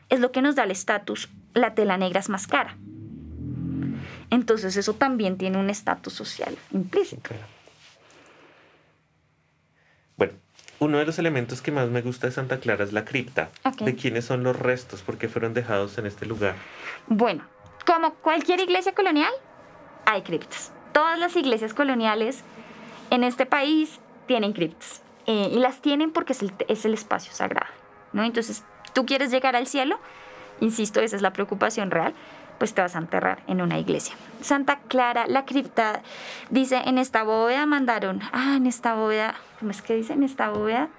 es 0.10 0.20
lo 0.20 0.32
que 0.32 0.42
nos 0.42 0.56
da 0.56 0.64
el 0.64 0.72
estatus, 0.72 1.30
la 1.54 1.74
tela 1.76 1.98
negra 1.98 2.20
es 2.20 2.30
más 2.30 2.48
cara. 2.48 2.76
Entonces 4.30 4.76
eso 4.78 4.94
también 4.94 5.38
tiene 5.38 5.58
un 5.58 5.70
estatus 5.70 6.14
social 6.14 6.58
implícito. 6.72 7.32
Bueno, 10.18 10.34
uno 10.80 10.98
de 10.98 11.06
los 11.06 11.18
elementos 11.18 11.62
que 11.62 11.72
más 11.72 11.90
me 11.90 12.02
gusta 12.02 12.28
de 12.28 12.34
Santa 12.34 12.60
Clara 12.60 12.84
es 12.84 12.94
la 12.94 13.06
cripta. 13.06 13.50
¿De 13.80 13.96
quiénes 13.96 14.26
son 14.26 14.44
los 14.44 14.58
restos? 14.58 15.02
¿Por 15.02 15.18
qué 15.18 15.28
fueron 15.28 15.54
dejados 15.54 15.98
en 15.98 16.06
este 16.06 16.26
lugar? 16.26 16.56
Bueno, 17.08 17.44
como 17.86 18.14
cualquier 18.16 18.60
iglesia 18.60 18.94
colonial, 18.94 19.32
hay 20.06 20.22
criptas. 20.22 20.72
Todas 20.94 21.18
las 21.18 21.36
iglesias 21.36 21.74
coloniales 21.74 22.44
en 23.10 23.24
este 23.24 23.46
país 23.46 24.00
tienen 24.28 24.54
criptas. 24.54 25.02
Eh, 25.26 25.52
y 25.54 25.60
las 25.60 25.82
tienen 25.82 26.12
porque 26.12 26.34
es 26.34 26.42
el, 26.42 26.54
es 26.68 26.86
el 26.86 26.94
espacio 26.94 27.32
sagrado. 27.34 27.72
¿no? 28.14 28.24
Entonces, 28.24 28.64
tú 29.00 29.06
quieres 29.06 29.32
llegar 29.32 29.56
al 29.56 29.66
cielo, 29.66 29.98
insisto, 30.60 31.00
esa 31.00 31.16
es 31.16 31.22
la 31.22 31.32
preocupación 31.32 31.90
real, 31.90 32.14
pues 32.58 32.74
te 32.74 32.82
vas 32.82 32.98
a 32.98 33.00
enterrar 33.00 33.40
en 33.48 33.62
una 33.62 33.80
iglesia. 33.80 34.14
Santa 34.42 34.80
Clara, 34.90 35.26
la 35.26 35.46
cripta, 35.46 36.02
dice, 36.50 36.82
en 36.84 36.98
esta 36.98 37.24
bóveda 37.24 37.66
mandaron, 37.66 38.20
ah, 38.34 38.56
en 38.58 38.68
esta 38.68 38.96
bóveda, 38.96 39.36
¿cómo 39.58 39.72
es 39.72 39.82
que 39.82 39.96
dice? 39.96 40.12
En 40.12 40.24
esta 40.24 40.50
bóveda, 40.50 40.90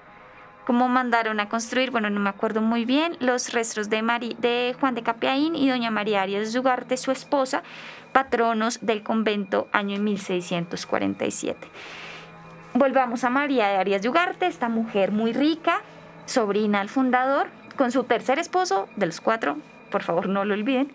¿cómo 0.64 0.88
mandaron 0.88 1.40
a 1.40 1.50
construir? 1.50 1.90
Bueno, 1.90 2.08
no 2.08 2.20
me 2.20 2.30
acuerdo 2.30 2.62
muy 2.62 2.86
bien, 2.86 3.18
los 3.20 3.52
restos 3.52 3.90
de, 3.90 4.74
Juan 4.80 4.94
de 4.94 5.02
Capiaín 5.02 5.54
y 5.54 5.68
doña 5.68 5.90
María 5.90 6.22
Arias 6.22 6.56
Ugarte, 6.56 6.96
su 6.96 7.10
esposa, 7.10 7.62
patronos 8.14 8.78
del 8.80 9.02
convento 9.02 9.68
año 9.72 10.00
1647. 10.00 11.68
Volvamos 12.72 13.24
a 13.24 13.28
María 13.28 13.68
de 13.68 13.76
Arias 13.76 14.00
de 14.00 14.08
Ugarte, 14.08 14.46
esta 14.46 14.70
mujer 14.70 15.12
muy 15.12 15.34
rica, 15.34 15.82
sobrina 16.24 16.80
al 16.80 16.88
fundador, 16.88 17.59
con 17.80 17.92
su 17.92 18.04
tercer 18.04 18.38
esposo, 18.38 18.90
de 18.96 19.06
los 19.06 19.22
cuatro, 19.22 19.56
por 19.90 20.02
favor 20.02 20.28
no 20.28 20.44
lo 20.44 20.52
olviden, 20.52 20.92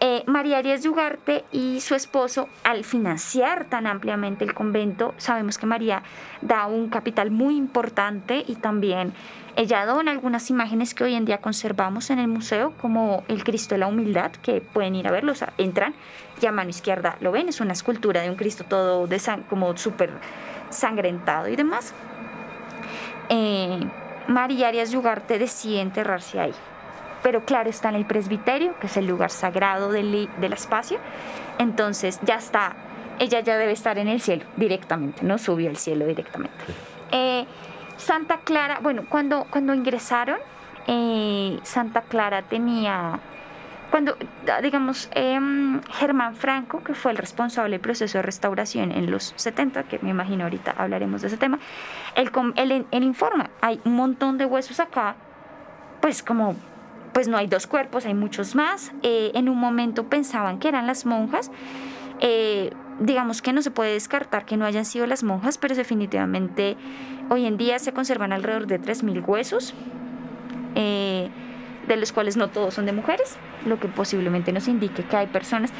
eh, 0.00 0.22
María 0.24 0.56
Arias 0.56 0.82
de 0.82 0.88
Ugarte 0.88 1.44
y 1.52 1.82
su 1.82 1.94
esposo, 1.94 2.48
al 2.64 2.82
financiar 2.84 3.66
tan 3.66 3.86
ampliamente 3.86 4.42
el 4.42 4.54
convento, 4.54 5.12
sabemos 5.18 5.58
que 5.58 5.66
María 5.66 6.02
da 6.40 6.66
un 6.66 6.88
capital 6.88 7.30
muy 7.30 7.58
importante 7.58 8.42
y 8.48 8.54
también 8.54 9.12
ella 9.54 9.84
dona 9.84 10.10
algunas 10.10 10.48
imágenes 10.48 10.94
que 10.94 11.04
hoy 11.04 11.12
en 11.12 11.26
día 11.26 11.42
conservamos 11.42 12.08
en 12.08 12.20
el 12.20 12.28
museo, 12.28 12.72
como 12.80 13.22
el 13.28 13.44
Cristo 13.44 13.74
de 13.74 13.80
la 13.80 13.86
Humildad, 13.86 14.30
que 14.32 14.62
pueden 14.62 14.94
ir 14.94 15.08
a 15.08 15.10
verlo, 15.10 15.34
entran 15.58 15.92
y 16.40 16.46
a 16.46 16.52
mano 16.52 16.70
izquierda 16.70 17.18
lo 17.20 17.32
ven, 17.32 17.50
es 17.50 17.60
una 17.60 17.74
escultura 17.74 18.22
de 18.22 18.30
un 18.30 18.36
Cristo 18.36 18.64
todo 18.66 19.06
de 19.06 19.20
como 19.50 19.76
súper 19.76 20.10
sangrentado 20.70 21.48
y 21.48 21.56
demás. 21.56 21.92
Eh, 23.28 23.78
María 24.28 24.68
Arias 24.68 24.94
Ugarte 24.94 25.38
decide 25.38 25.80
enterrarse 25.80 26.38
ahí. 26.38 26.54
Pero 27.22 27.44
claro, 27.44 27.68
está 27.70 27.88
en 27.88 27.96
el 27.96 28.04
presbiterio, 28.04 28.78
que 28.78 28.86
es 28.86 28.96
el 28.96 29.06
lugar 29.06 29.30
sagrado 29.30 29.90
del, 29.90 30.28
espacio, 30.52 30.98
entonces 31.58 32.20
ya 32.22 32.36
está, 32.36 32.76
ella 33.18 33.40
ya 33.40 33.56
debe 33.56 33.72
estar 33.72 33.98
en 33.98 34.06
el 34.06 34.20
cielo 34.20 34.44
directamente, 34.56 35.24
no 35.24 35.38
subió 35.38 35.68
al 35.70 35.76
cielo 35.76 36.06
directamente. 36.06 36.56
Eh, 37.10 37.46
Santa 37.96 38.38
Clara, 38.44 38.78
bueno, 38.80 39.04
cuando, 39.08 39.46
cuando 39.50 39.74
ingresaron, 39.74 40.38
eh, 40.86 41.58
Santa 41.64 42.02
Clara 42.02 42.42
tenía, 42.42 43.18
cuando, 43.90 44.16
digamos, 44.62 45.08
em, 45.14 45.80
Germán 45.92 46.36
Franco, 46.36 46.82
que 46.82 46.94
fue 46.94 47.12
el 47.12 47.18
responsable 47.18 47.72
del 47.72 47.80
proceso 47.80 48.18
de 48.18 48.22
restauración 48.22 48.92
en 48.92 49.10
los 49.10 49.32
70, 49.36 49.84
que 49.84 49.98
me 50.00 50.10
imagino 50.10 50.44
ahorita 50.44 50.72
hablaremos 50.76 51.22
de 51.22 51.28
ese 51.28 51.36
tema, 51.36 51.58
él, 52.14 52.30
él, 52.56 52.86
él 52.90 53.02
informa, 53.02 53.50
hay 53.60 53.80
un 53.84 53.94
montón 53.94 54.38
de 54.38 54.44
huesos 54.44 54.80
acá, 54.80 55.16
pues 56.00 56.22
como 56.22 56.56
pues 57.12 57.26
no 57.26 57.36
hay 57.36 57.48
dos 57.48 57.66
cuerpos, 57.66 58.06
hay 58.06 58.14
muchos 58.14 58.54
más. 58.54 58.92
Eh, 59.02 59.32
en 59.34 59.48
un 59.48 59.58
momento 59.58 60.04
pensaban 60.04 60.60
que 60.60 60.68
eran 60.68 60.86
las 60.86 61.04
monjas. 61.04 61.50
Eh, 62.20 62.70
digamos 63.00 63.42
que 63.42 63.52
no 63.52 63.60
se 63.62 63.70
puede 63.70 63.92
descartar 63.92 64.44
que 64.44 64.56
no 64.56 64.64
hayan 64.64 64.84
sido 64.84 65.04
las 65.06 65.24
monjas, 65.24 65.58
pero 65.58 65.74
definitivamente 65.74 66.76
hoy 67.28 67.46
en 67.46 67.56
día 67.56 67.78
se 67.80 67.92
conservan 67.92 68.32
alrededor 68.32 68.66
de 68.66 68.80
3.000 68.80 69.26
huesos, 69.26 69.74
eh, 70.74 71.28
de 71.88 71.96
los 71.96 72.12
cuales 72.12 72.36
no 72.36 72.48
todos 72.48 72.74
son 72.74 72.86
de 72.86 72.92
mujeres, 72.92 73.36
lo 73.66 73.80
que 73.80 73.88
posiblemente 73.88 74.52
nos 74.52 74.68
indique 74.68 75.02
que 75.02 75.16
hay 75.16 75.26
personas 75.26 75.72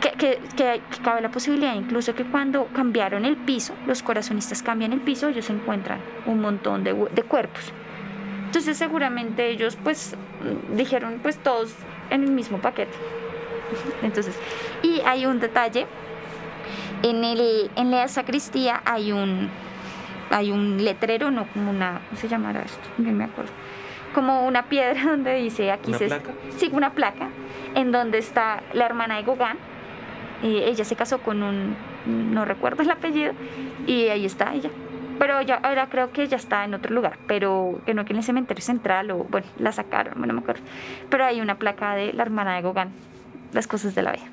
que, 0.00 0.38
que, 0.56 0.80
cabe 1.02 1.20
la 1.20 1.30
posibilidad 1.30 1.74
incluso 1.74 2.14
que 2.14 2.24
cuando 2.24 2.66
cambiaron 2.68 3.24
el 3.24 3.36
piso, 3.36 3.74
los 3.86 4.02
corazonistas 4.02 4.62
cambian 4.62 4.92
el 4.92 5.00
piso, 5.00 5.28
ellos 5.28 5.50
encuentran 5.50 6.00
un 6.26 6.40
montón 6.40 6.84
de, 6.84 6.94
de 6.94 7.22
cuerpos. 7.22 7.72
Entonces 8.46 8.78
seguramente 8.78 9.50
ellos 9.50 9.76
pues 9.82 10.16
dijeron 10.74 11.20
pues 11.22 11.38
todos 11.38 11.74
en 12.10 12.24
el 12.24 12.30
mismo 12.30 12.58
paquete. 12.58 12.92
Entonces, 14.02 14.34
y 14.82 15.00
hay 15.02 15.26
un 15.26 15.38
detalle, 15.38 15.86
en, 17.02 17.24
el, 17.24 17.70
en 17.76 17.90
la 17.90 18.08
sacristía 18.08 18.82
hay 18.84 19.12
un, 19.12 19.48
hay 20.30 20.50
un 20.50 20.84
letrero, 20.84 21.30
no 21.30 21.46
como 21.52 21.70
una, 21.70 22.00
¿cómo 22.08 22.20
se 22.20 22.28
llamará 22.28 22.62
esto? 22.62 22.88
No 22.98 23.12
me 23.12 23.24
acuerdo. 23.24 23.52
Como 24.14 24.46
una 24.46 24.68
piedra 24.68 25.02
donde 25.10 25.34
dice 25.34 25.70
aquí 25.70 25.90
¿Una 25.90 25.98
se 25.98 26.06
placa? 26.06 26.30
Sí, 26.56 26.70
una 26.72 26.92
placa, 26.92 27.28
en 27.74 27.92
donde 27.92 28.18
está 28.18 28.62
la 28.72 28.86
hermana 28.86 29.16
de 29.16 29.22
Gauguin. 29.22 29.56
Eh, 30.42 30.68
ella 30.68 30.84
se 30.84 30.96
casó 30.96 31.18
con 31.18 31.42
un, 31.42 31.76
no 32.06 32.44
recuerdo 32.44 32.82
el 32.82 32.90
apellido, 32.90 33.32
y 33.86 34.08
ahí 34.08 34.24
está 34.24 34.54
ella 34.54 34.70
pero 35.20 35.42
ya 35.42 35.56
ahora 35.56 35.90
creo 35.90 36.12
que 36.12 36.26
ya 36.28 36.38
está 36.38 36.64
en 36.64 36.72
otro 36.72 36.94
lugar, 36.94 37.18
pero 37.26 37.82
que 37.84 37.92
no 37.92 38.06
que 38.06 38.14
en 38.14 38.16
el 38.20 38.24
cementerio 38.24 38.64
central 38.64 39.10
o 39.10 39.24
bueno, 39.24 39.46
la 39.58 39.70
sacaron, 39.70 40.18
no 40.18 40.32
me 40.32 40.40
acuerdo. 40.40 40.62
Pero 41.10 41.26
hay 41.26 41.42
una 41.42 41.58
placa 41.58 41.94
de 41.94 42.14
la 42.14 42.22
hermana 42.22 42.56
de 42.56 42.62
Gauguin, 42.62 42.88
las 43.52 43.66
cosas 43.66 43.94
de 43.94 44.00
la 44.00 44.12
vida. 44.12 44.24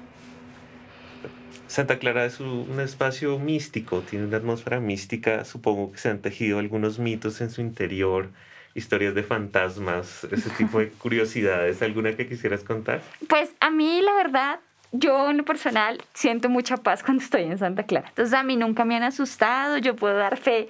Santa 1.68 2.00
Clara 2.00 2.24
es 2.24 2.40
un 2.40 2.80
espacio 2.80 3.38
místico, 3.38 4.00
tiene 4.00 4.28
una 4.28 4.38
atmósfera 4.38 4.80
mística, 4.80 5.44
supongo 5.44 5.92
que 5.92 5.98
se 5.98 6.08
han 6.08 6.20
tejido 6.20 6.58
algunos 6.58 7.00
mitos 7.00 7.42
en 7.42 7.50
su 7.50 7.60
interior, 7.60 8.30
historias 8.78 9.16
de 9.16 9.24
fantasmas, 9.24 10.24
ese 10.32 10.50
tipo 10.52 10.80
de 10.80 10.90
curiosidades, 11.04 11.82
¿alguna 11.82 12.16
que 12.16 12.28
quisieras 12.28 12.64
contar? 12.64 13.02
Pues 13.28 13.54
a 13.60 13.70
mí 13.70 14.02
la 14.02 14.14
verdad 14.14 14.60
yo 14.92 15.30
en 15.30 15.38
lo 15.38 15.46
personal 15.46 16.02
siento 16.14 16.50
mucha 16.50 16.78
paz 16.78 17.04
cuando 17.04 17.24
estoy 17.24 17.44
en 17.44 17.58
Santa 17.58 17.84
Clara. 17.84 18.08
Entonces 18.10 18.34
a 18.34 18.44
mí 18.44 18.56
nunca 18.56 18.86
me 18.86 18.96
han 18.96 19.04
asustado, 19.04 19.78
yo 19.78 19.96
puedo 19.96 20.16
dar 20.16 20.38
fe 20.38 20.70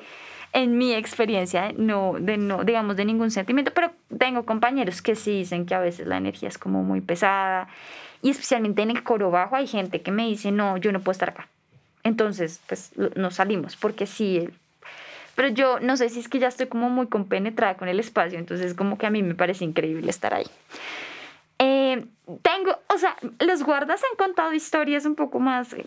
en 0.53 0.77
mi 0.77 0.93
experiencia, 0.93 1.73
no, 1.75 2.15
de 2.19 2.37
no, 2.37 2.63
digamos, 2.63 2.95
de 2.95 3.05
ningún 3.05 3.31
sentimiento, 3.31 3.71
pero 3.73 3.91
tengo 4.17 4.45
compañeros 4.45 5.01
que 5.01 5.15
sí 5.15 5.39
dicen 5.39 5.65
que 5.65 5.75
a 5.75 5.79
veces 5.79 6.07
la 6.07 6.17
energía 6.17 6.49
es 6.49 6.57
como 6.57 6.83
muy 6.83 7.01
pesada 7.01 7.67
y 8.21 8.31
especialmente 8.31 8.81
en 8.81 8.91
el 8.91 9.03
coro 9.03 9.29
bajo 9.29 9.55
hay 9.55 9.67
gente 9.67 10.01
que 10.01 10.11
me 10.11 10.25
dice, 10.27 10.51
no, 10.51 10.77
yo 10.77 10.91
no 10.91 11.01
puedo 11.01 11.11
estar 11.11 11.29
acá. 11.29 11.47
Entonces, 12.03 12.61
pues 12.67 12.91
nos 13.15 13.35
salimos 13.35 13.75
porque 13.75 14.07
sí, 14.07 14.49
pero 15.37 15.49
yo 15.49 15.79
no 15.79 15.97
sé 15.97 16.09
si 16.09 16.19
es 16.19 16.27
que 16.27 16.39
ya 16.39 16.47
estoy 16.47 16.65
como 16.65 16.89
muy 16.89 17.05
compenetrada 17.05 17.77
con 17.77 17.87
el 17.87 17.99
espacio, 17.99 18.39
entonces 18.39 18.73
como 18.73 18.97
que 18.97 19.05
a 19.05 19.11
mí 19.11 19.21
me 19.21 19.35
parece 19.35 19.65
increíble 19.65 20.09
estar 20.09 20.33
ahí. 20.33 20.47
Eh, 21.59 22.07
tengo, 22.41 22.79
o 22.91 22.97
sea, 22.97 23.15
los 23.39 23.61
guardas 23.61 24.01
han 24.03 24.17
contado 24.17 24.51
historias 24.53 25.05
un 25.05 25.13
poco 25.13 25.39
más 25.39 25.73
eh, 25.73 25.85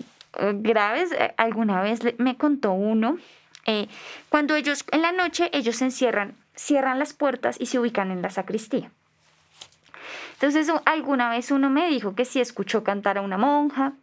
graves. 0.55 1.11
Eh, 1.11 1.35
alguna 1.37 1.83
vez 1.83 1.99
me 2.19 2.37
contó 2.37 2.71
uno, 2.71 3.19
cuando 4.29 4.55
ellos, 4.55 4.85
en 4.93 5.03
la 5.03 5.11
noche, 5.11 5.51
ellos 5.53 5.75
se 5.75 5.87
encierran, 5.87 6.37
cierran 6.55 7.01
las 7.01 7.13
puertas 7.13 7.57
y 7.61 7.67
se 7.67 7.81
ubican 7.81 8.13
en 8.13 8.23
la 8.23 8.31
sacristía. 8.31 8.93
Entonces, 10.35 10.73
alguna 10.85 11.29
vez 11.29 11.51
uno 11.51 11.71
me 11.71 11.89
dijo 11.89 12.15
que 12.15 12.25
sí 12.25 12.41
escuchó 12.41 12.85
cantar 12.85 13.19
a 13.19 13.23
una 13.23 13.37
monja, 13.37 13.95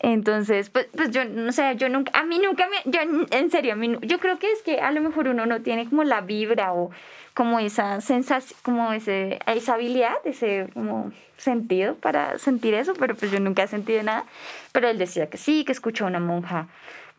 entonces, 0.00 0.70
pues, 0.70 0.86
pues 0.96 1.10
yo 1.10 1.24
no 1.24 1.50
sé, 1.52 1.74
yo 1.76 1.88
nunca, 1.88 2.12
a 2.18 2.24
mí 2.24 2.38
nunca 2.38 2.68
me, 2.68 2.90
yo 2.90 3.00
en 3.30 3.50
serio, 3.50 3.72
a 3.72 3.76
mí, 3.76 3.96
yo 4.02 4.18
creo 4.20 4.38
que 4.38 4.50
es 4.52 4.62
que 4.62 4.80
a 4.80 4.92
lo 4.92 5.00
mejor 5.00 5.28
uno 5.28 5.44
no 5.44 5.60
tiene 5.62 5.88
como 5.88 6.04
la 6.04 6.20
vibra 6.20 6.72
o 6.72 6.90
como 7.34 7.58
esa 7.58 8.00
sensación, 8.00 8.58
como 8.62 8.92
ese, 8.92 9.40
esa 9.46 9.74
habilidad, 9.74 10.16
ese 10.24 10.68
como 10.74 11.12
sentido 11.36 11.94
para 11.94 12.38
sentir 12.38 12.74
eso, 12.74 12.94
pero 12.94 13.14
pues 13.14 13.30
yo 13.30 13.40
nunca 13.40 13.62
he 13.62 13.68
sentido 13.68 14.02
nada. 14.02 14.24
Pero 14.72 14.88
él 14.88 14.98
decía 14.98 15.28
que 15.30 15.36
sí, 15.36 15.64
que 15.64 15.72
escuchó 15.72 16.04
a 16.04 16.08
una 16.08 16.20
monja 16.20 16.68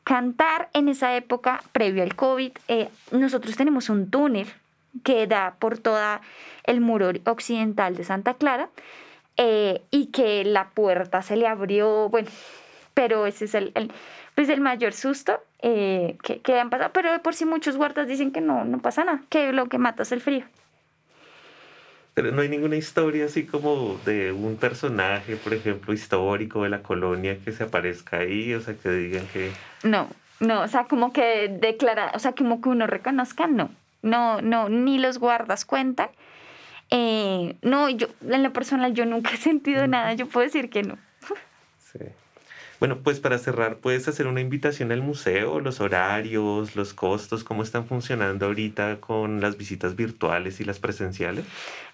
cantar 0.04 0.70
en 0.74 0.90
esa 0.90 1.16
época, 1.16 1.62
previo 1.72 2.04
al 2.04 2.16
COVID. 2.16 2.52
Eh, 2.68 2.90
nosotros 3.12 3.56
tenemos 3.56 3.90
un 3.90 4.10
túnel 4.10 4.48
que 5.04 5.28
da 5.28 5.56
por 5.60 5.78
toda 5.78 6.22
el 6.64 6.82
muro 6.82 7.12
occidental 7.26 7.96
de 7.96 8.04
Santa 8.04 8.34
Clara 8.34 8.70
eh, 9.38 9.82
y 9.92 10.08
que 10.08 10.44
la 10.44 10.70
puerta 10.70 11.22
se 11.22 11.36
le 11.36 11.48
abrió, 11.48 12.10
bueno, 12.10 12.30
pero 13.00 13.26
ese 13.26 13.46
es 13.46 13.56
el, 13.56 13.72
pues 14.36 14.50
el 14.50 14.60
mayor 14.60 14.92
susto 14.92 15.40
eh, 15.62 16.18
que, 16.22 16.42
que, 16.42 16.60
han 16.60 16.70
pasado. 16.70 16.92
Pero 16.92 17.14
de 17.14 17.20
por 17.20 17.34
sí 17.34 17.46
muchos 17.46 17.78
guardas 17.78 18.10
dicen 18.10 18.34
que 18.34 18.42
no, 18.42 18.66
no 18.66 18.80
pasa 18.80 19.06
nada, 19.06 19.22
que 19.30 19.54
lo 19.54 19.68
que 19.68 19.78
mata 19.78 20.04
es 20.04 20.12
el 20.12 20.20
frío. 20.20 20.44
Pero 22.14 22.34
no 22.34 22.42
hay 22.42 22.50
ninguna 22.50 22.76
historia 22.76 23.24
así 23.24 23.46
como 23.46 23.98
de 24.06 24.34
un 24.34 24.58
personaje, 24.58 25.38
por 25.38 25.54
ejemplo, 25.54 25.94
histórico 25.94 26.64
de 26.64 26.70
la 26.72 26.84
colonia 26.84 27.38
que 27.40 27.54
se 27.54 27.64
aparezca 27.64 28.18
ahí, 28.18 28.54
o 28.54 28.60
sea, 28.60 28.74
que 28.76 28.90
digan 28.90 29.26
que... 29.28 29.50
No, 29.84 30.10
no, 30.42 30.64
o 30.64 30.68
sea, 30.68 30.84
como 30.84 31.14
que 31.14 31.48
declara, 31.48 32.12
o 32.16 32.20
sea, 32.20 32.34
como 32.34 32.60
que 32.60 32.68
uno 32.68 32.86
reconozca, 32.86 33.48
no. 33.48 33.70
No, 34.02 34.42
no, 34.42 34.68
ni 34.68 35.00
los 35.00 35.20
guardas 35.20 35.64
cuentan. 35.64 36.10
Eh, 36.90 37.56
no, 37.62 37.88
yo, 37.88 38.08
en 38.28 38.44
lo 38.44 38.52
personal, 38.52 38.94
yo 38.94 39.06
nunca 39.06 39.32
he 39.32 39.38
sentido 39.38 39.88
nada, 39.88 40.12
yo 40.16 40.28
puedo 40.28 40.44
decir 40.44 40.70
que 40.70 40.84
no. 40.84 40.98
Sí. 41.94 42.00
Bueno, 42.80 43.00
pues 43.04 43.20
para 43.20 43.38
cerrar, 43.38 43.78
¿puedes 43.78 44.08
hacer 44.08 44.28
una 44.28 44.40
invitación 44.40 44.92
al 44.94 45.02
museo, 45.02 45.60
los 45.60 45.82
horarios, 45.82 46.78
los 46.78 46.94
costos, 46.94 47.44
cómo 47.44 47.62
están 47.62 47.86
funcionando 47.86 48.46
ahorita 48.46 49.02
con 49.02 49.42
las 49.42 49.58
visitas 49.58 49.98
virtuales 49.98 50.62
y 50.62 50.64
las 50.64 50.80
presenciales? 50.80 51.46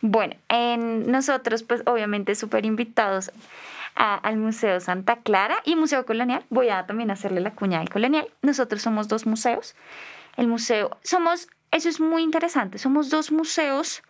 Bueno, 0.02 0.36
en 0.48 1.12
nosotros 1.12 1.64
pues 1.64 1.82
obviamente 1.88 2.36
súper 2.36 2.66
invitados 2.66 3.32
al 3.96 4.38
Museo 4.38 4.80
Santa 4.80 5.22
Clara 5.22 5.58
y 5.64 5.76
Museo 5.76 6.06
Colonial. 6.06 6.44
Voy 6.50 6.70
a 6.70 6.86
también 6.86 7.12
hacerle 7.12 7.42
la 7.42 7.56
cuña 7.56 7.80
al 7.80 7.90
Colonial. 7.90 8.28
Nosotros 8.42 8.82
somos 8.82 9.08
dos 9.08 9.26
museos. 9.26 9.76
El 10.38 10.48
museo, 10.48 10.98
somos, 11.02 11.48
eso 11.72 11.90
es 11.90 12.00
muy 12.00 12.22
interesante, 12.22 12.78
somos 12.78 13.10
dos 13.10 13.32
museos. 13.32 14.04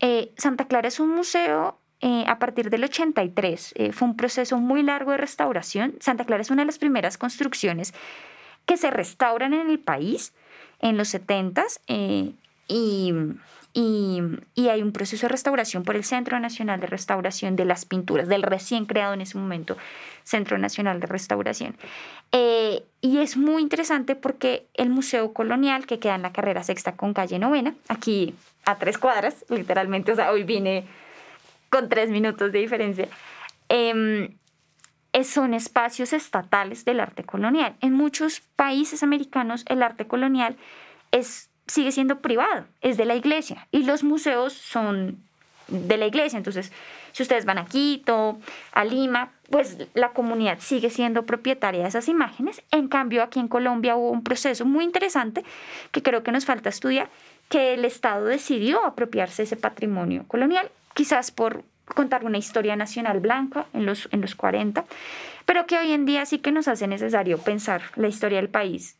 Eh, 0.00 0.32
Santa 0.38 0.66
Clara 0.66 0.88
es 0.88 1.00
un 1.00 1.10
museo 1.10 1.78
eh, 2.06 2.24
a 2.26 2.38
partir 2.38 2.68
del 2.68 2.84
83. 2.84 3.72
Eh, 3.76 3.92
fue 3.92 4.06
un 4.06 4.14
proceso 4.14 4.58
muy 4.58 4.82
largo 4.82 5.12
de 5.12 5.16
restauración. 5.16 5.94
Santa 6.00 6.26
Clara 6.26 6.42
es 6.42 6.50
una 6.50 6.60
de 6.60 6.66
las 6.66 6.76
primeras 6.76 7.16
construcciones 7.16 7.94
que 8.66 8.76
se 8.76 8.90
restauran 8.90 9.54
en 9.54 9.70
el 9.70 9.78
país 9.78 10.34
en 10.80 10.98
los 10.98 11.08
70 11.08 11.64
eh, 11.88 12.32
y, 12.68 13.14
y, 13.72 14.68
hay 14.68 14.82
un 14.82 14.92
proceso 14.92 15.24
de 15.24 15.30
restauración 15.30 15.82
por 15.82 15.96
el 15.96 16.04
Centro 16.04 16.38
Nacional 16.38 16.78
de 16.78 16.88
Restauración 16.88 17.56
de 17.56 17.64
las 17.64 17.86
Pinturas, 17.86 18.28
del 18.28 18.42
recién 18.42 18.84
creado 18.84 19.14
en 19.14 19.22
ese 19.22 19.38
momento 19.38 19.78
Centro 20.24 20.58
Nacional 20.58 21.00
de 21.00 21.06
Restauración. 21.06 21.74
y 23.00 23.18
es 23.18 23.38
muy 23.38 23.62
interesante 23.62 24.14
porque 24.14 24.66
el 24.74 24.90
Museo 24.90 25.32
Colonial, 25.32 25.86
que 25.86 25.98
queda 25.98 26.16
en 26.16 26.22
la 26.22 26.32
carrera 26.32 26.64
sexta 26.64 26.96
con 26.96 27.14
calle 27.14 27.38
novena, 27.38 27.74
aquí 27.88 28.34
a 28.66 28.76
tres 28.76 28.98
cuadras, 28.98 29.46
literalmente, 29.48 30.12
o 30.12 30.16
sea, 30.16 30.30
hoy 30.30 30.42
vine 30.42 30.84
con 31.74 31.88
tres 31.88 32.08
minutos 32.08 32.52
de 32.52 32.60
diferencia, 32.60 33.08
em, 33.68 34.28
son 35.24 35.54
espacios 35.54 36.12
estatales 36.12 36.84
del 36.84 37.00
arte 37.00 37.24
colonial. 37.24 37.74
En 37.80 37.94
muchos 37.94 38.42
países 38.54 39.02
americanos 39.02 39.64
el 39.68 39.82
arte 39.82 40.06
colonial 40.06 40.56
es, 41.10 41.50
sigue 41.66 41.90
siendo 41.90 42.20
privado, 42.20 42.66
es 42.80 42.96
de 42.96 43.06
la 43.06 43.16
iglesia 43.16 43.66
y 43.72 43.82
los 43.82 44.04
museos 44.04 44.52
son 44.52 45.18
de 45.66 45.96
la 45.96 46.06
iglesia. 46.06 46.36
Entonces, 46.36 46.70
si 47.10 47.24
ustedes 47.24 47.44
van 47.44 47.58
a 47.58 47.64
Quito, 47.64 48.38
a 48.70 48.84
Lima, 48.84 49.32
pues 49.50 49.76
la 49.94 50.10
comunidad 50.10 50.60
sigue 50.60 50.90
siendo 50.90 51.26
propietaria 51.26 51.82
de 51.82 51.88
esas 51.88 52.06
imágenes. 52.06 52.62
En 52.70 52.86
cambio, 52.86 53.24
aquí 53.24 53.40
en 53.40 53.48
Colombia 53.48 53.96
hubo 53.96 54.12
un 54.12 54.22
proceso 54.22 54.64
muy 54.64 54.84
interesante 54.84 55.42
que 55.90 56.04
creo 56.04 56.22
que 56.22 56.30
nos 56.30 56.44
falta 56.44 56.68
estudiar, 56.68 57.10
que 57.48 57.74
el 57.74 57.84
Estado 57.84 58.26
decidió 58.26 58.86
apropiarse 58.86 59.42
ese 59.42 59.56
patrimonio 59.56 60.24
colonial 60.28 60.70
quizás 60.94 61.30
por 61.30 61.64
contar 61.94 62.24
una 62.24 62.38
historia 62.38 62.76
nacional 62.76 63.20
blanca 63.20 63.66
en 63.74 63.84
los, 63.84 64.08
en 64.10 64.22
los 64.22 64.34
40, 64.34 64.84
pero 65.44 65.66
que 65.66 65.78
hoy 65.78 65.92
en 65.92 66.06
día 66.06 66.24
sí 66.24 66.38
que 66.38 66.50
nos 66.50 66.68
hace 66.68 66.86
necesario 66.86 67.38
pensar 67.38 67.82
la 67.96 68.08
historia 68.08 68.38
del 68.38 68.48
país 68.48 68.96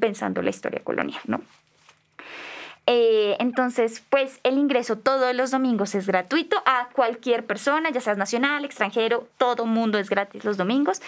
pensando 0.00 0.42
la 0.42 0.50
historia 0.50 0.82
colonial, 0.82 1.20
¿no? 1.26 1.40
Eh, 2.90 3.36
entonces, 3.38 4.02
pues 4.08 4.40
el 4.44 4.56
ingreso 4.56 4.96
todos 4.96 5.34
los 5.34 5.50
domingos 5.50 5.94
es 5.94 6.06
gratuito 6.06 6.56
a 6.64 6.88
cualquier 6.94 7.44
persona, 7.44 7.90
ya 7.90 8.00
seas 8.00 8.16
nacional, 8.16 8.64
extranjero, 8.64 9.28
todo 9.36 9.66
mundo 9.66 9.98
es 9.98 10.08
gratis 10.08 10.44
los 10.44 10.56
domingos. 10.56 11.02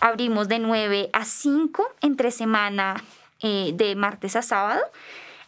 Abrimos 0.00 0.46
de 0.46 0.60
9 0.60 1.10
a 1.12 1.24
5 1.24 1.84
entre 2.02 2.30
semana 2.30 3.02
eh, 3.40 3.72
de 3.74 3.96
martes 3.96 4.36
a 4.36 4.42
sábado. 4.42 4.80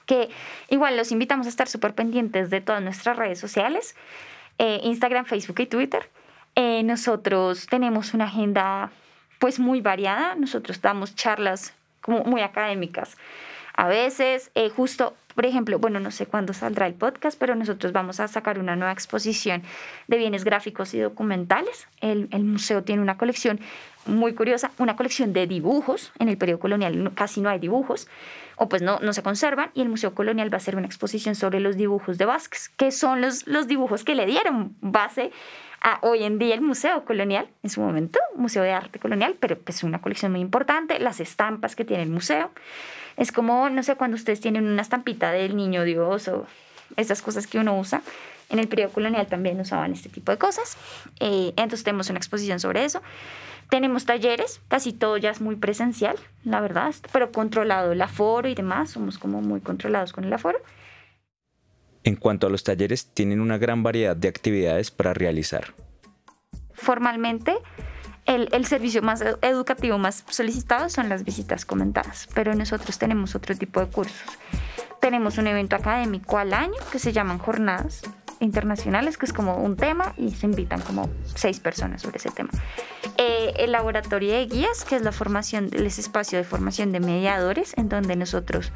Que 0.07 0.31
igual 0.69 0.97
los 0.97 1.13
invitamos 1.13 1.47
a 1.47 1.51
estar 1.51 1.69
súper 1.69 1.95
pendientes 1.95 2.51
de 2.51 2.61
todas 2.61 2.83
nuestras 2.83 3.17
redes 3.17 3.39
sociales, 3.39 3.95
eh, 4.59 4.81
Instagram, 4.83 5.27
Facebook 5.27 5.61
y 5.61 5.67
Twitter. 5.67 6.11
Eh, 6.57 6.83
nosotros 6.83 7.69
tenemos 7.69 8.15
una 8.15 8.25
agenda 8.25 8.91
pues 9.39 9.61
muy 9.61 9.81
variada. 9.81 10.35
Nosotros 10.35 10.81
damos 10.81 11.15
charlas 11.15 11.73
como 12.01 12.25
muy 12.25 12.41
académicas. 12.41 13.17
A 13.77 13.87
veces, 13.87 14.51
eh, 14.57 14.71
justo 14.71 15.15
por 15.35 15.47
ejemplo, 15.47 15.79
bueno, 15.79 16.01
no 16.01 16.11
sé 16.11 16.27
cuándo 16.27 16.53
saldrá 16.53 16.87
el 16.87 16.95
podcast, 16.95 17.39
pero 17.39 17.55
nosotros 17.55 17.93
vamos 17.93 18.21
a 18.21 18.29
sacar 18.29 18.59
una 18.59 18.77
nueva 18.77 18.93
exposición 18.93 19.63
de 20.09 20.19
bienes 20.19 20.45
gráficos 20.45 20.93
y 20.93 20.99
documentales. 20.99 21.87
El, 22.01 22.29
el 22.33 22.45
museo 22.45 22.83
tiene 22.83 23.01
una 23.01 23.17
colección 23.17 23.61
muy 24.07 24.35
curiosa, 24.35 24.71
una 24.79 24.97
colección 24.97 25.33
de 25.33 25.47
dibujos. 25.47 26.13
En 26.19 26.29
el 26.29 26.39
periodo 26.39 26.61
colonial 26.61 27.13
casi 27.15 27.41
no 27.41 27.49
hay 27.49 27.59
dibujos, 27.59 28.09
o 28.57 28.69
pues 28.69 28.83
no, 28.83 28.99
no 29.01 29.13
se 29.13 29.23
conservan, 29.23 29.71
y 29.75 29.83
el 29.83 29.89
Museo 29.89 30.15
Colonial 30.15 30.53
va 30.53 30.57
a 30.57 30.59
hacer 30.59 30.77
una 30.77 30.87
exposición 30.87 31.35
sobre 31.35 31.61
los 31.61 31.77
dibujos 31.77 32.19
de 32.19 32.27
Vázquez, 32.27 32.69
que 32.77 32.91
son 32.91 33.21
los, 33.21 33.47
los 33.47 33.67
dibujos 33.67 34.05
que 34.05 34.15
le 34.15 34.27
dieron 34.27 34.77
base 34.81 35.31
a 35.81 35.99
hoy 36.03 36.25
en 36.25 36.39
día 36.39 36.55
el 36.55 36.61
Museo 36.61 37.05
Colonial, 37.05 37.49
en 37.63 37.71
su 37.71 37.81
momento, 37.81 38.19
Museo 38.37 38.63
de 38.63 38.73
Arte 38.73 38.99
Colonial, 38.99 39.37
pero 39.41 39.59
pues 39.59 39.77
es 39.77 39.85
una 39.85 40.01
colección 40.01 40.33
muy 40.33 40.41
importante, 40.41 40.99
las 40.99 41.21
estampas 41.21 41.75
que 41.75 41.85
tiene 41.85 42.03
el 42.03 42.11
museo. 42.11 42.51
Es 43.17 43.33
como, 43.33 43.69
no 43.71 43.83
sé, 43.83 43.97
cuando 43.97 44.15
ustedes 44.17 44.41
tienen 44.41 44.67
una 44.67 44.83
estampita 44.83 45.31
del 45.33 45.57
niño 45.57 45.85
Dios 45.85 46.29
o 46.29 46.47
esas 46.97 47.23
cosas 47.23 47.47
que 47.47 47.59
uno 47.59 47.79
usa. 47.79 48.03
En 48.49 48.59
el 48.59 48.69
periodo 48.69 48.93
colonial 48.93 49.27
también 49.29 49.61
usaban 49.61 49.93
este 49.93 50.09
tipo 50.09 50.33
de 50.33 50.39
cosas. 50.39 50.77
Eh, 51.21 51.53
entonces 51.57 51.85
tenemos 51.85 52.11
una 52.11 52.19
exposición 52.19 52.59
sobre 52.59 52.85
eso. 52.85 53.01
Tenemos 53.71 54.05
talleres, 54.05 54.61
casi 54.67 54.93
todo 54.93 55.17
ya 55.17 55.31
es 55.31 55.41
muy 55.41 55.55
presencial, 55.55 56.17
la 56.45 56.61
verdad, 56.61 56.93
pero 57.13 57.31
controlado 57.31 57.93
el 57.93 58.03
aforo 58.03 58.49
y 58.49 58.57
demás, 58.57 58.91
somos 58.91 59.17
como 59.17 59.41
muy 59.43 59.61
controlados 59.61 60.13
con 60.13 60.25
el 60.25 60.33
aforo. 60.33 60.59
En 62.03 62.17
cuanto 62.17 62.49
a 62.49 62.51
los 62.51 62.65
talleres, 62.65 63.07
tienen 63.15 63.41
una 63.41 63.59
gran 63.59 63.85
variedad 63.85 64.17
de 64.17 64.27
actividades 64.27 64.91
para 64.91 65.15
realizar. 65.15 65.75
Formalmente, 66.73 67.55
el, 68.27 68.49
el, 68.53 68.65
servicio 68.65 69.03
más 69.03 69.23
educativo 69.43 69.99
más 69.99 70.25
solicitado 70.29 70.89
son 70.89 71.09
las 71.09 71.25
visitas 71.25 71.65
comentadas, 71.65 72.29
pero 72.35 72.55
nosotros 72.57 72.99
tenemos 72.99 73.37
otro 73.37 73.55
tipo 73.55 73.81
de 73.81 73.87
cursos. 73.87 74.27
Tenemos 75.01 75.39
un 75.39 75.47
evento 75.47 75.77
académico 75.77 76.39
al 76.39 76.53
año 76.53 76.75
que 76.93 76.99
se 76.99 77.13
llaman 77.13 77.39
jornadas 77.39 78.03
internacionales, 78.41 79.19
que 79.19 79.27
es 79.27 79.33
como 79.33 79.57
un 79.57 79.77
tema 79.77 80.15
y 80.17 80.31
se 80.31 80.47
invitan 80.47 80.81
como 80.81 81.09
seis 81.35 81.61
personas 81.61 82.03
sobre 82.03 82.19
ese 82.19 82.31
tema. 82.31 82.51
Eh, 83.17 83.53
el 83.59 83.73
laboratorio 83.73 84.33
de 84.33 84.47
guías, 84.47 84.85
que 84.85 84.97
es 84.97 85.03
la 85.03 85.13
formación, 85.13 85.69
ese 85.73 86.01
espacio 86.01 86.39
de 86.39 86.45
formación 86.45 86.91
de 86.91 87.01
mediadores, 87.01 87.77
en 87.77 87.89
donde 87.89 88.17
nosotros 88.17 88.73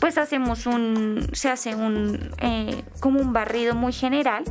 pues 0.00 0.18
hacemos 0.18 0.66
un, 0.66 1.28
se 1.32 1.50
hace 1.50 1.74
un, 1.74 2.30
eh, 2.38 2.84
como 3.00 3.20
un 3.20 3.32
barrido 3.32 3.74
muy 3.74 3.92
general 3.92 4.44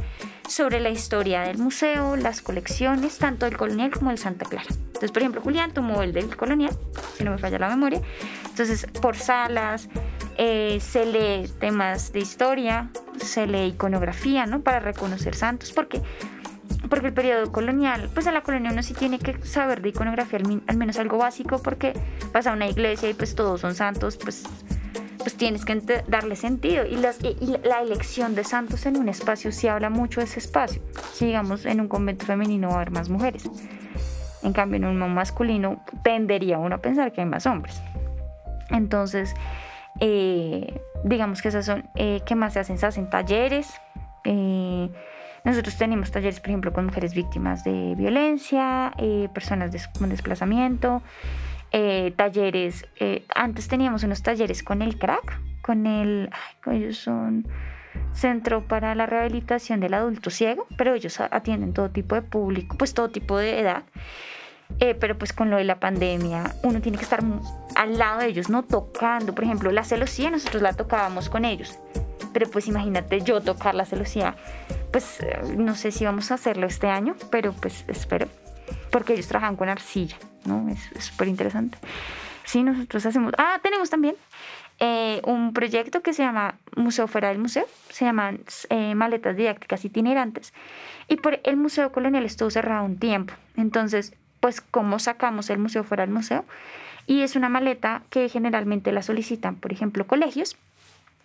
sobre 0.48 0.80
la 0.80 0.90
historia 0.90 1.42
del 1.42 1.58
museo, 1.58 2.16
las 2.16 2.42
colecciones, 2.42 3.18
tanto 3.18 3.46
del 3.46 3.58
colonial 3.58 3.92
como 3.92 4.10
del 4.10 4.20
Santa 4.20 4.46
Clara. 4.46 4.68
Entonces, 4.70 5.12
por 5.12 5.22
ejemplo, 5.22 5.42
Julián 5.42 5.72
tomó 5.74 6.02
el 6.02 6.14
del 6.14 6.36
colonial, 6.36 6.76
si 7.16 7.24
no 7.24 7.32
me 7.32 7.38
falla 7.38 7.60
la 7.60 7.70
memoria. 7.70 8.02
Entonces, 8.50 8.88
por 9.02 9.16
salas, 9.16 9.90
eh, 10.38 10.80
se 10.82 11.06
lee 11.06 11.48
temas 11.60 12.12
de 12.14 12.20
historia, 12.20 12.90
se 13.18 13.46
lee 13.46 13.68
iconografía, 13.68 14.46
¿no? 14.46 14.62
Para 14.62 14.80
reconocer 14.80 15.36
santos, 15.36 15.72
porque 15.72 16.02
porque 16.90 17.08
el 17.08 17.14
periodo 17.14 17.52
colonial, 17.52 18.10
pues 18.14 18.28
en 18.28 18.34
la 18.34 18.42
colonia 18.42 18.72
uno 18.72 18.84
sí 18.84 18.94
tiene 18.94 19.20
que 19.20 19.38
saber 19.46 19.82
de 19.82 19.90
iconografía, 19.90 20.40
al, 20.68 20.78
menos 20.78 20.98
algo 20.98 21.18
básico, 21.18 21.62
porque 21.62 21.94
vas 22.34 22.48
a 22.48 22.54
una 22.54 22.68
iglesia 22.68 23.10
y 23.10 23.14
pues 23.14 23.36
todos 23.36 23.62
son 23.62 23.76
santos, 23.76 24.18
pues 24.18 24.44
pues 25.28 25.36
tienes 25.36 25.66
que 25.66 25.76
darle 26.08 26.38
sentido. 26.38 26.86
Y, 26.86 26.96
las, 26.96 27.20
la 27.62 27.82
elección 27.82 28.34
de 28.34 28.46
santos 28.46 28.86
en 28.86 28.96
un 28.96 29.10
espacio 29.10 29.52
sí 29.52 29.68
habla 29.68 29.90
mucho 29.90 30.22
de 30.22 30.26
ese 30.26 30.40
espacio. 30.40 30.82
Si 31.12 31.26
digamos 31.26 31.66
en 31.66 31.82
un 31.82 31.90
convento 31.90 32.26
femenino 32.26 32.70
va 32.70 32.76
a 32.76 32.78
haber 32.78 32.92
más 32.92 33.10
mujeres. 33.10 33.44
En 34.42 34.54
cambio, 34.54 34.78
en 34.78 34.86
un 34.86 35.13
masculino 35.13 35.84
tendería 36.02 36.60
uno 36.60 36.76
a 36.76 36.78
pensar 36.78 37.12
que 37.12 37.20
hay 37.20 37.28
más 37.28 37.46
hombres. 37.46 37.82
Entonces, 38.70 39.34
eh, 40.00 40.80
digamos 41.04 41.42
que 41.42 41.50
esas 41.50 41.66
son, 41.66 41.90
eh, 41.96 42.22
¿qué 42.26 42.36
más 42.36 42.54
se 42.54 42.60
hacen? 42.62 42.78
Se 42.78 42.86
hacen 42.86 43.10
talleres. 43.10 43.68
Eh, 44.24 44.90
nosotros 45.44 45.78
tenemos 45.78 46.10
talleres, 46.10 46.40
por 46.40 46.52
ejemplo, 46.52 46.72
con 46.72 46.86
mujeres 46.86 47.13
víctimas 47.13 47.66
de 47.66 47.96
violencia, 47.98 48.94
personas 49.34 49.90
con 50.00 50.08
desplazamiento, 50.08 51.02
eh, 51.72 52.14
talleres. 52.16 52.86
Eh, 53.00 53.26
antes 53.34 53.68
teníamos 53.68 54.04
unos 54.04 54.24
talleres 54.24 54.64
con 54.64 54.82
el 54.82 54.98
crack, 54.98 55.40
con 55.62 55.86
el, 55.86 56.30
ellos 56.66 56.98
son 56.98 57.48
Centro 58.14 58.68
para 58.68 58.96
la 58.96 59.06
Rehabilitación 59.06 59.80
del 59.80 59.94
Adulto 59.94 60.30
Ciego, 60.30 60.68
pero 60.78 60.94
ellos 60.94 61.20
atienden 61.20 61.74
todo 61.74 61.90
tipo 61.90 62.16
de 62.16 62.22
público, 62.22 62.78
pues 62.78 62.94
todo 62.94 63.10
tipo 63.10 63.38
de 63.38 63.60
edad. 63.60 63.84
Eh, 64.80 64.96
pero 64.96 65.18
pues 65.18 65.32
con 65.32 65.50
lo 65.50 65.56
de 65.56 65.64
la 65.64 65.80
pandemia 65.80 66.54
uno 66.62 66.82
tiene 66.82 66.98
que 66.98 67.06
estar 67.06 67.24
al 67.76 67.98
lado 67.98 68.20
de 68.20 68.28
ellos, 68.28 68.50
no 68.50 68.64
tocando. 68.64 69.34
Por 69.34 69.46
ejemplo, 69.46 69.72
la 69.72 69.84
celosía 69.84 70.30
nosotros 70.30 70.62
la 70.62 70.74
tocábamos 70.74 71.30
con 71.30 71.46
ellos, 71.46 71.80
pero 72.34 72.50
pues 72.50 72.68
imagínate 72.68 73.22
yo 73.22 73.42
tocar 73.42 73.76
la 73.76 73.86
celosía, 73.86 74.36
pues 74.92 75.20
no 75.56 75.76
sé 75.76 75.92
si 75.92 76.06
vamos 76.06 76.32
a 76.32 76.36
hacerlo 76.36 76.68
este 76.68 76.88
año, 76.88 77.16
pero 77.32 77.54
pues 77.54 77.86
espero, 77.88 78.28
porque 78.91 79.13
ellos 79.13 79.28
trabajan 79.28 79.56
con 79.56 79.69
arcilla. 79.69 80.17
¿no? 80.45 80.67
Es 80.69 81.06
súper 81.06 81.28
interesante. 81.28 81.78
Sí, 82.43 82.63
nosotros 82.63 83.06
hacemos... 83.06 83.34
Ah, 83.38 83.60
tenemos 83.62 83.89
también 83.89 84.15
eh, 84.80 85.21
un 85.26 85.54
proyecto 85.54 86.02
que 86.02 86.13
se 86.13 86.23
llama 86.23 86.56
Museo 86.76 87.08
Fuera 87.08 87.30
del 87.30 87.39
Museo, 87.39 87.65
se 87.89 88.06
llaman 88.06 88.41
eh, 88.69 88.95
maletas 88.95 89.36
didácticas 89.36 89.84
itinerantes. 89.84 90.54
Y 91.08 91.17
por 91.17 91.39
el 91.43 91.58
Museo 91.58 91.91
Colonial 91.91 92.26
estuvo 92.26 92.50
cerrado 92.50 92.86
un 92.86 92.97
tiempo. 92.97 93.34
Entonces, 93.56 94.13
pues, 94.39 94.62
¿cómo 94.62 95.00
sacamos 95.00 95.50
el 95.50 95.58
museo 95.58 95.84
fuera 95.84 96.06
del 96.06 96.13
museo? 96.13 96.45
Y 97.08 97.21
es 97.21 97.36
una 97.36 97.50
maleta 97.50 98.04
que 98.10 98.30
generalmente 98.30 98.91
la 98.91 99.02
solicitan, 99.02 99.56
por 99.56 99.71
ejemplo, 99.71 100.06
colegios. 100.06 100.58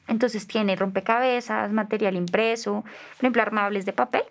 Entonces 0.09 0.46
tiene 0.46 0.77
rompecabezas, 0.77 1.70
material 1.72 2.16
impreso, 2.16 2.83
por 2.83 3.20
ejemplo, 3.20 3.42
armables 3.42 3.85
de 3.85 3.92
papel, 3.92 4.22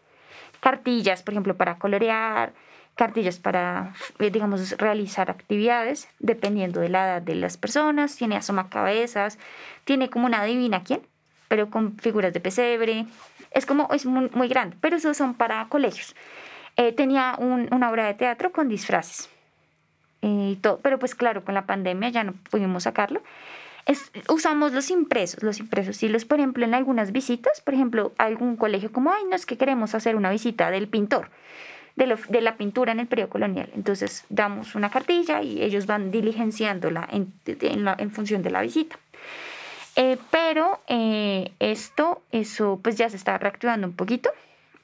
cartillas, 0.60 1.24
por 1.24 1.34
ejemplo, 1.34 1.56
para 1.56 1.76
colorear, 1.78 2.54
cartillas 2.96 3.40
para, 3.40 3.94
eh, 4.20 4.30
digamos, 4.30 4.78
realizar 4.78 5.32
actividades 5.32 6.08
dependiendo 6.20 6.82
de 6.82 6.90
la 6.90 7.06
edad 7.06 7.22
de 7.22 7.36
las 7.36 7.58
personas, 7.58 8.16
tiene 8.16 8.36
asomacabezas, 8.36 9.40
tiene 9.86 10.10
como 10.10 10.26
una 10.26 10.44
divina 10.44 10.84
quién, 10.84 11.02
pero 11.48 11.70
con 11.70 11.98
figuras 11.98 12.34
de 12.34 12.40
pesebre, 12.40 13.06
es 13.52 13.66
como, 13.66 13.90
es 13.92 14.06
muy, 14.06 14.48
grande, 14.48 14.78
pero 14.82 14.96
esos 14.96 15.18
son 15.18 15.34
para 15.34 15.68
colegios. 15.68 16.16
Eh, 16.78 16.94
tenía 16.94 17.36
una 17.38 17.90
obra 17.90 18.06
de 18.06 18.14
teatro 18.14 18.52
con 18.54 18.70
disfraces 18.70 19.30
eh, 20.22 20.52
y 20.54 20.56
todo, 20.56 20.80
pero 20.82 21.00
pues 21.00 21.16
claro, 21.16 21.44
con 21.44 21.54
la 21.54 21.66
pandemia 21.66 22.10
ya 22.10 22.24
no 22.24 22.34
pudimos 22.50 22.84
sacarlo. 22.84 23.22
Usamos 24.30 24.72
los 24.72 24.90
impresos, 24.92 25.44
los 25.44 25.60
impresos 25.60 26.02
y 26.04 26.08
los, 26.08 26.24
por 26.24 26.40
ejemplo, 26.40 26.64
en 26.64 26.76
algunas 26.76 27.12
visitas, 27.12 27.60
por 27.62 27.74
ejemplo, 27.74 28.14
algún 28.18 28.56
colegio 28.56 28.92
como, 28.92 29.12
ay, 29.12 29.24
no 29.28 29.36
es 29.36 29.46
que 29.46 29.58
queremos 29.58 29.96
hacer 29.96 30.16
una 30.16 30.30
visita 30.30 30.70
del 30.70 30.88
pintor 30.88 31.30
de, 31.96 32.42
la 32.42 32.58
pintura 32.58 32.92
en 32.92 33.00
el 33.00 33.08
periodo 33.08 33.30
colonial. 33.30 33.70
Entonces 33.76 34.26
damos 34.30 34.76
una 34.76 34.90
cartilla 34.90 35.42
y 35.42 35.62
ellos 35.62 35.86
van 35.86 36.12
diligenciándola 36.12 37.08
en, 37.12 38.12
función 38.12 38.42
de 38.42 38.52
la 38.52 38.62
visita. 38.62 38.98
Eh, 39.96 40.18
pero 40.32 40.80
eh, 40.88 41.52
esto, 41.60 42.22
eso 42.32 42.80
pues 42.82 42.96
ya 42.96 43.10
se 43.10 43.18
está 43.18 43.38
reactivando 43.38 43.88
un 43.88 43.94
poquito, 43.94 44.32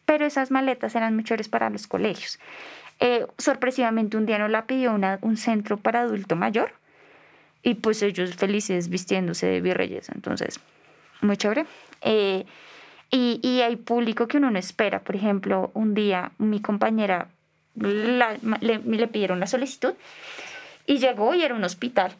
pero 0.05 0.25
esas 0.25 0.51
maletas 0.51 0.95
eran 0.95 1.15
mejores 1.15 1.47
para 1.47 1.69
los 1.69 1.87
colegios. 1.87 2.39
Eh, 2.99 3.25
sorpresivamente 3.37 4.17
un 4.17 4.25
día 4.25 4.37
nos 4.37 4.49
la 4.49 4.65
pidió 4.65 4.97
un 5.21 5.37
centro 5.37 5.77
para 5.77 6.01
adulto 6.01 6.35
mayor 6.35 6.73
y 7.61 7.75
pues 7.75 8.01
ellos 8.01 8.35
felices 8.35 8.89
vistiéndose 8.89 9.45
de 9.45 9.61
virreyes, 9.61 10.09
entonces 10.09 10.59
muy 11.21 11.37
chévere. 11.37 11.65
Y, 13.09 13.39
y 13.41 13.61
hay 13.61 13.77
público 13.77 14.27
que 14.27 14.37
uno 14.37 14.51
no 14.51 14.59
espera. 14.59 14.99
Por 14.99 15.15
ejemplo, 15.15 15.71
un 15.73 15.93
día 15.93 16.31
mi 16.37 16.59
compañera 16.59 17.29
le, 17.75 18.79
le, 18.83 19.07
pidieron 19.07 19.39
la 19.39 19.47
solicitud 19.47 19.93
y 20.85 20.97
llegó 20.97 21.33
y 21.35 21.43
era 21.43 21.55
un 21.55 21.63
hospital 21.63 22.13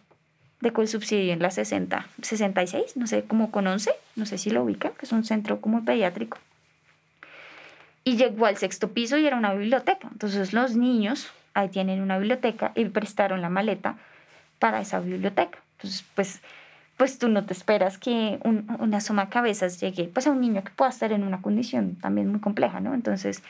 de 0.62 0.88
subsidio 0.88 1.34
en 1.34 1.41
la 1.41 1.52
60, 1.52 2.08
66, 2.21 2.97
no 2.97 3.08
sé, 3.08 3.23
como 3.23 3.52
con 3.52 3.67
11, 3.67 3.91
no 4.15 4.26
sé 4.26 4.38
si 4.38 4.50
lo 4.50 4.63
ubican, 4.63 4.93
que 4.93 5.06
es 5.06 5.12
un 5.12 5.23
centro 5.23 5.62
como 5.62 5.86
pediátrico. 5.86 6.38
Y 8.04 8.17
llegó 8.17 8.45
al 8.45 8.58
sexto 8.58 8.91
piso 8.91 9.17
y 9.17 9.28
era 9.28 9.36
una 9.36 9.54
biblioteca. 9.54 10.08
Entonces 10.12 10.54
los 10.54 10.76
niños 10.76 11.32
ahí 11.54 11.69
tienen 11.69 12.02
una 12.02 12.17
biblioteca 12.17 12.71
y 12.76 12.86
prestaron 12.86 13.41
la 13.41 13.50
maleta 13.50 13.97
para 14.60 14.82
esa 14.82 15.00
biblioteca. 15.00 15.60
Entonces, 15.78 16.06
pues 16.15 16.41
pues 16.97 17.19
tú 17.19 17.29
no 17.29 17.45
te 17.45 17.53
esperas 17.53 17.99
que 17.99 18.39
un, 18.43 18.75
una 18.79 18.99
suma 19.01 19.29
cabezas 19.29 19.79
llegue 19.79 20.10
pues 20.12 20.26
a 20.26 20.32
un 20.32 20.41
niño 20.41 20.63
que 20.63 20.72
pueda 20.72 20.89
estar 20.89 21.11
en 21.11 21.24
una 21.24 21.41
condición 21.41 21.95
también 21.95 22.28
muy 22.28 22.39
compleja, 22.39 22.80
¿no? 22.80 22.95
Entonces, 22.95 23.43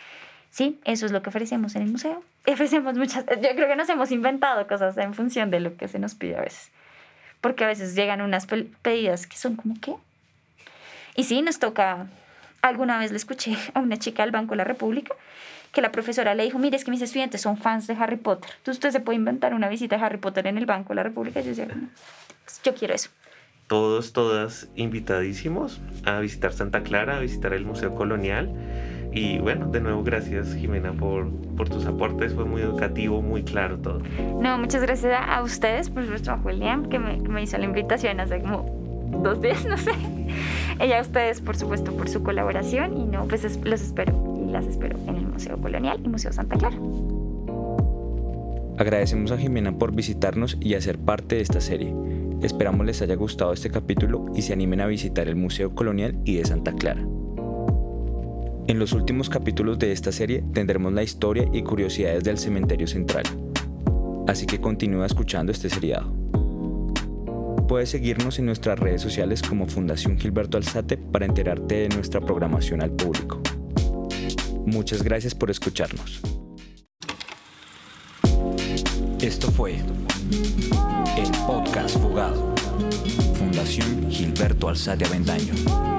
sí, 0.52 0.80
eso 0.84 1.06
es 1.06 1.14
lo 1.14 1.22
que 1.22 1.30
ofrecemos 1.30 1.76
en 1.78 1.84
el 1.84 1.92
museo. 1.92 2.22
Ofrecemos 2.48 2.98
muchas, 2.98 3.26
yo 3.26 3.50
creo 3.56 3.68
que 3.68 3.76
nos 3.76 3.90
hemos 3.90 4.12
inventado 4.12 4.68
cosas 4.68 4.98
en 4.98 5.14
función 5.14 5.50
de 5.50 5.62
lo 5.62 5.78
que 5.78 5.88
se 5.88 5.98
nos 5.98 6.16
pide 6.16 6.36
a 6.36 6.42
veces. 6.42 6.72
Porque 7.40 7.64
a 7.64 7.68
veces 7.68 7.96
llegan 7.96 8.22
unas 8.22 8.48
pedidas 8.82 9.28
que 9.28 9.38
son 9.38 9.56
como, 9.56 9.76
¿qué? 9.80 9.96
Y 11.16 11.24
sí, 11.24 11.42
nos 11.42 11.60
toca, 11.60 12.08
alguna 12.62 13.00
vez 13.00 13.12
le 13.12 13.18
escuché 13.18 13.56
a 13.74 13.80
una 13.80 13.98
chica 13.98 14.24
del 14.24 14.32
Banco 14.32 14.52
de 14.52 14.58
la 14.58 14.64
República 14.66 15.16
que 15.72 15.82
la 15.82 15.92
profesora 15.92 16.34
le 16.34 16.44
dijo, 16.44 16.58
mire, 16.60 16.76
es 16.76 16.84
que 16.84 16.92
mis 16.92 17.02
estudiantes 17.02 17.42
son 17.42 17.58
fans 17.58 17.88
de 17.88 17.94
Harry 17.94 18.16
Potter. 18.16 18.50
Entonces 18.58 18.78
usted 18.78 18.92
se 18.92 19.00
puede 19.00 19.18
inventar 19.18 19.54
una 19.54 19.70
visita 19.70 19.96
a 19.98 20.06
Harry 20.06 20.18
Potter 20.18 20.48
en 20.48 20.58
el 20.58 20.66
Banco 20.66 20.90
de 20.90 20.96
la 20.96 21.04
República. 21.04 21.42
Yo 21.42 21.50
decía, 21.50 21.68
pues, 21.68 22.62
yo 22.64 22.74
quiero 22.74 22.96
eso 22.96 23.10
todos, 23.68 24.14
todas 24.14 24.70
invitadísimos 24.76 25.82
a 26.06 26.20
visitar 26.20 26.54
Santa 26.54 26.84
Clara, 26.84 27.18
a 27.18 27.20
visitar 27.20 27.54
el 27.54 27.66
Museo 27.66 27.96
Colonial. 27.96 28.54
Y 29.14 29.40
bueno, 29.40 29.68
de 29.68 29.82
nuevo 29.82 30.04
gracias 30.04 30.54
Jimena 30.54 30.94
por, 30.94 31.30
por 31.56 31.70
tus 31.70 31.86
aportes, 31.86 32.34
fue 32.34 32.46
muy 32.46 32.62
educativo, 32.62 33.22
muy 33.22 33.44
claro 33.44 33.78
todo. 33.78 34.02
No, 34.42 34.58
muchas 34.58 34.82
gracias 34.82 35.20
a 35.28 35.42
ustedes, 35.42 35.90
por 35.90 36.04
supuesto 36.04 36.32
a 36.32 36.38
Julián, 36.38 36.90
que 36.90 37.00
me, 37.00 37.18
me 37.18 37.42
hizo 37.42 37.58
la 37.58 37.66
invitación 37.66 38.20
hace 38.20 38.42
como 38.42 38.78
dos 39.24 39.42
días, 39.42 39.66
no 39.70 39.78
sé. 39.78 39.92
Y 40.86 40.92
a 40.92 41.02
ustedes, 41.02 41.42
por 41.42 41.56
supuesto, 41.58 41.92
por 41.94 42.10
su 42.10 42.22
colaboración. 42.24 42.98
Y 42.98 43.06
no, 43.06 43.28
pues 43.28 43.44
los 43.66 43.82
espero 43.82 44.46
y 44.48 44.52
las 44.52 44.66
espero 44.68 44.98
en 45.08 45.16
el 45.16 45.26
Museo 45.26 45.58
Colonial 45.58 46.00
y 46.04 46.10
Museo 46.10 46.32
Santa 46.32 46.58
Clara. 46.58 46.78
Agradecemos 48.78 49.32
a 49.32 49.38
Jimena 49.38 49.76
por 49.78 49.92
visitarnos 49.94 50.58
y 50.60 50.76
hacer 50.76 51.00
parte 51.00 51.36
de 51.36 51.42
esta 51.42 51.62
serie. 51.62 51.94
Esperamos 52.42 52.86
les 52.86 53.02
haya 53.02 53.16
gustado 53.16 53.52
este 53.52 53.72
capítulo 53.72 54.26
y 54.36 54.44
se 54.44 54.54
animen 54.54 54.82
a 54.82 54.88
visitar 54.88 55.28
el 55.28 55.36
Museo 55.36 55.74
Colonial 55.74 56.20
y 56.24 56.36
de 56.36 56.46
Santa 56.46 56.72
Clara. 56.74 57.02
En 58.68 58.80
los 58.80 58.94
últimos 58.94 59.30
capítulos 59.30 59.80
de 59.80 59.92
esta 59.92 60.12
serie 60.12 60.44
tendremos 60.54 60.94
la 60.94 61.02
historia 61.02 61.50
y 61.52 61.64
curiosidades 61.64 62.24
del 62.24 62.38
cementerio 62.38 62.86
central. 62.86 63.24
Así 64.28 64.46
que 64.46 64.62
continúa 64.62 65.06
escuchando 65.06 65.52
este 65.52 65.70
seriado. 65.70 66.14
Puedes 67.68 67.90
seguirnos 67.90 68.38
en 68.40 68.46
nuestras 68.46 68.78
redes 68.78 69.02
sociales 69.02 69.42
como 69.42 69.68
Fundación 69.68 70.20
Gilberto 70.20 70.58
Alzate 70.58 70.98
para 70.98 71.26
enterarte 71.26 71.76
de 71.76 71.90
nuestra 71.90 72.22
programación 72.22 72.82
al 72.82 72.92
público. 72.92 73.42
Muchas 74.66 75.02
gracias 75.02 75.34
por 75.34 75.50
escucharnos. 75.50 76.22
Esto 79.22 79.50
fue 79.52 79.78
el 80.32 81.32
podcast 81.46 81.98
Fugado. 81.98 82.54
Fundación 83.38 84.10
Gilberto 84.10 84.70
Alzate 84.70 85.06
Avendaño. 85.06 85.97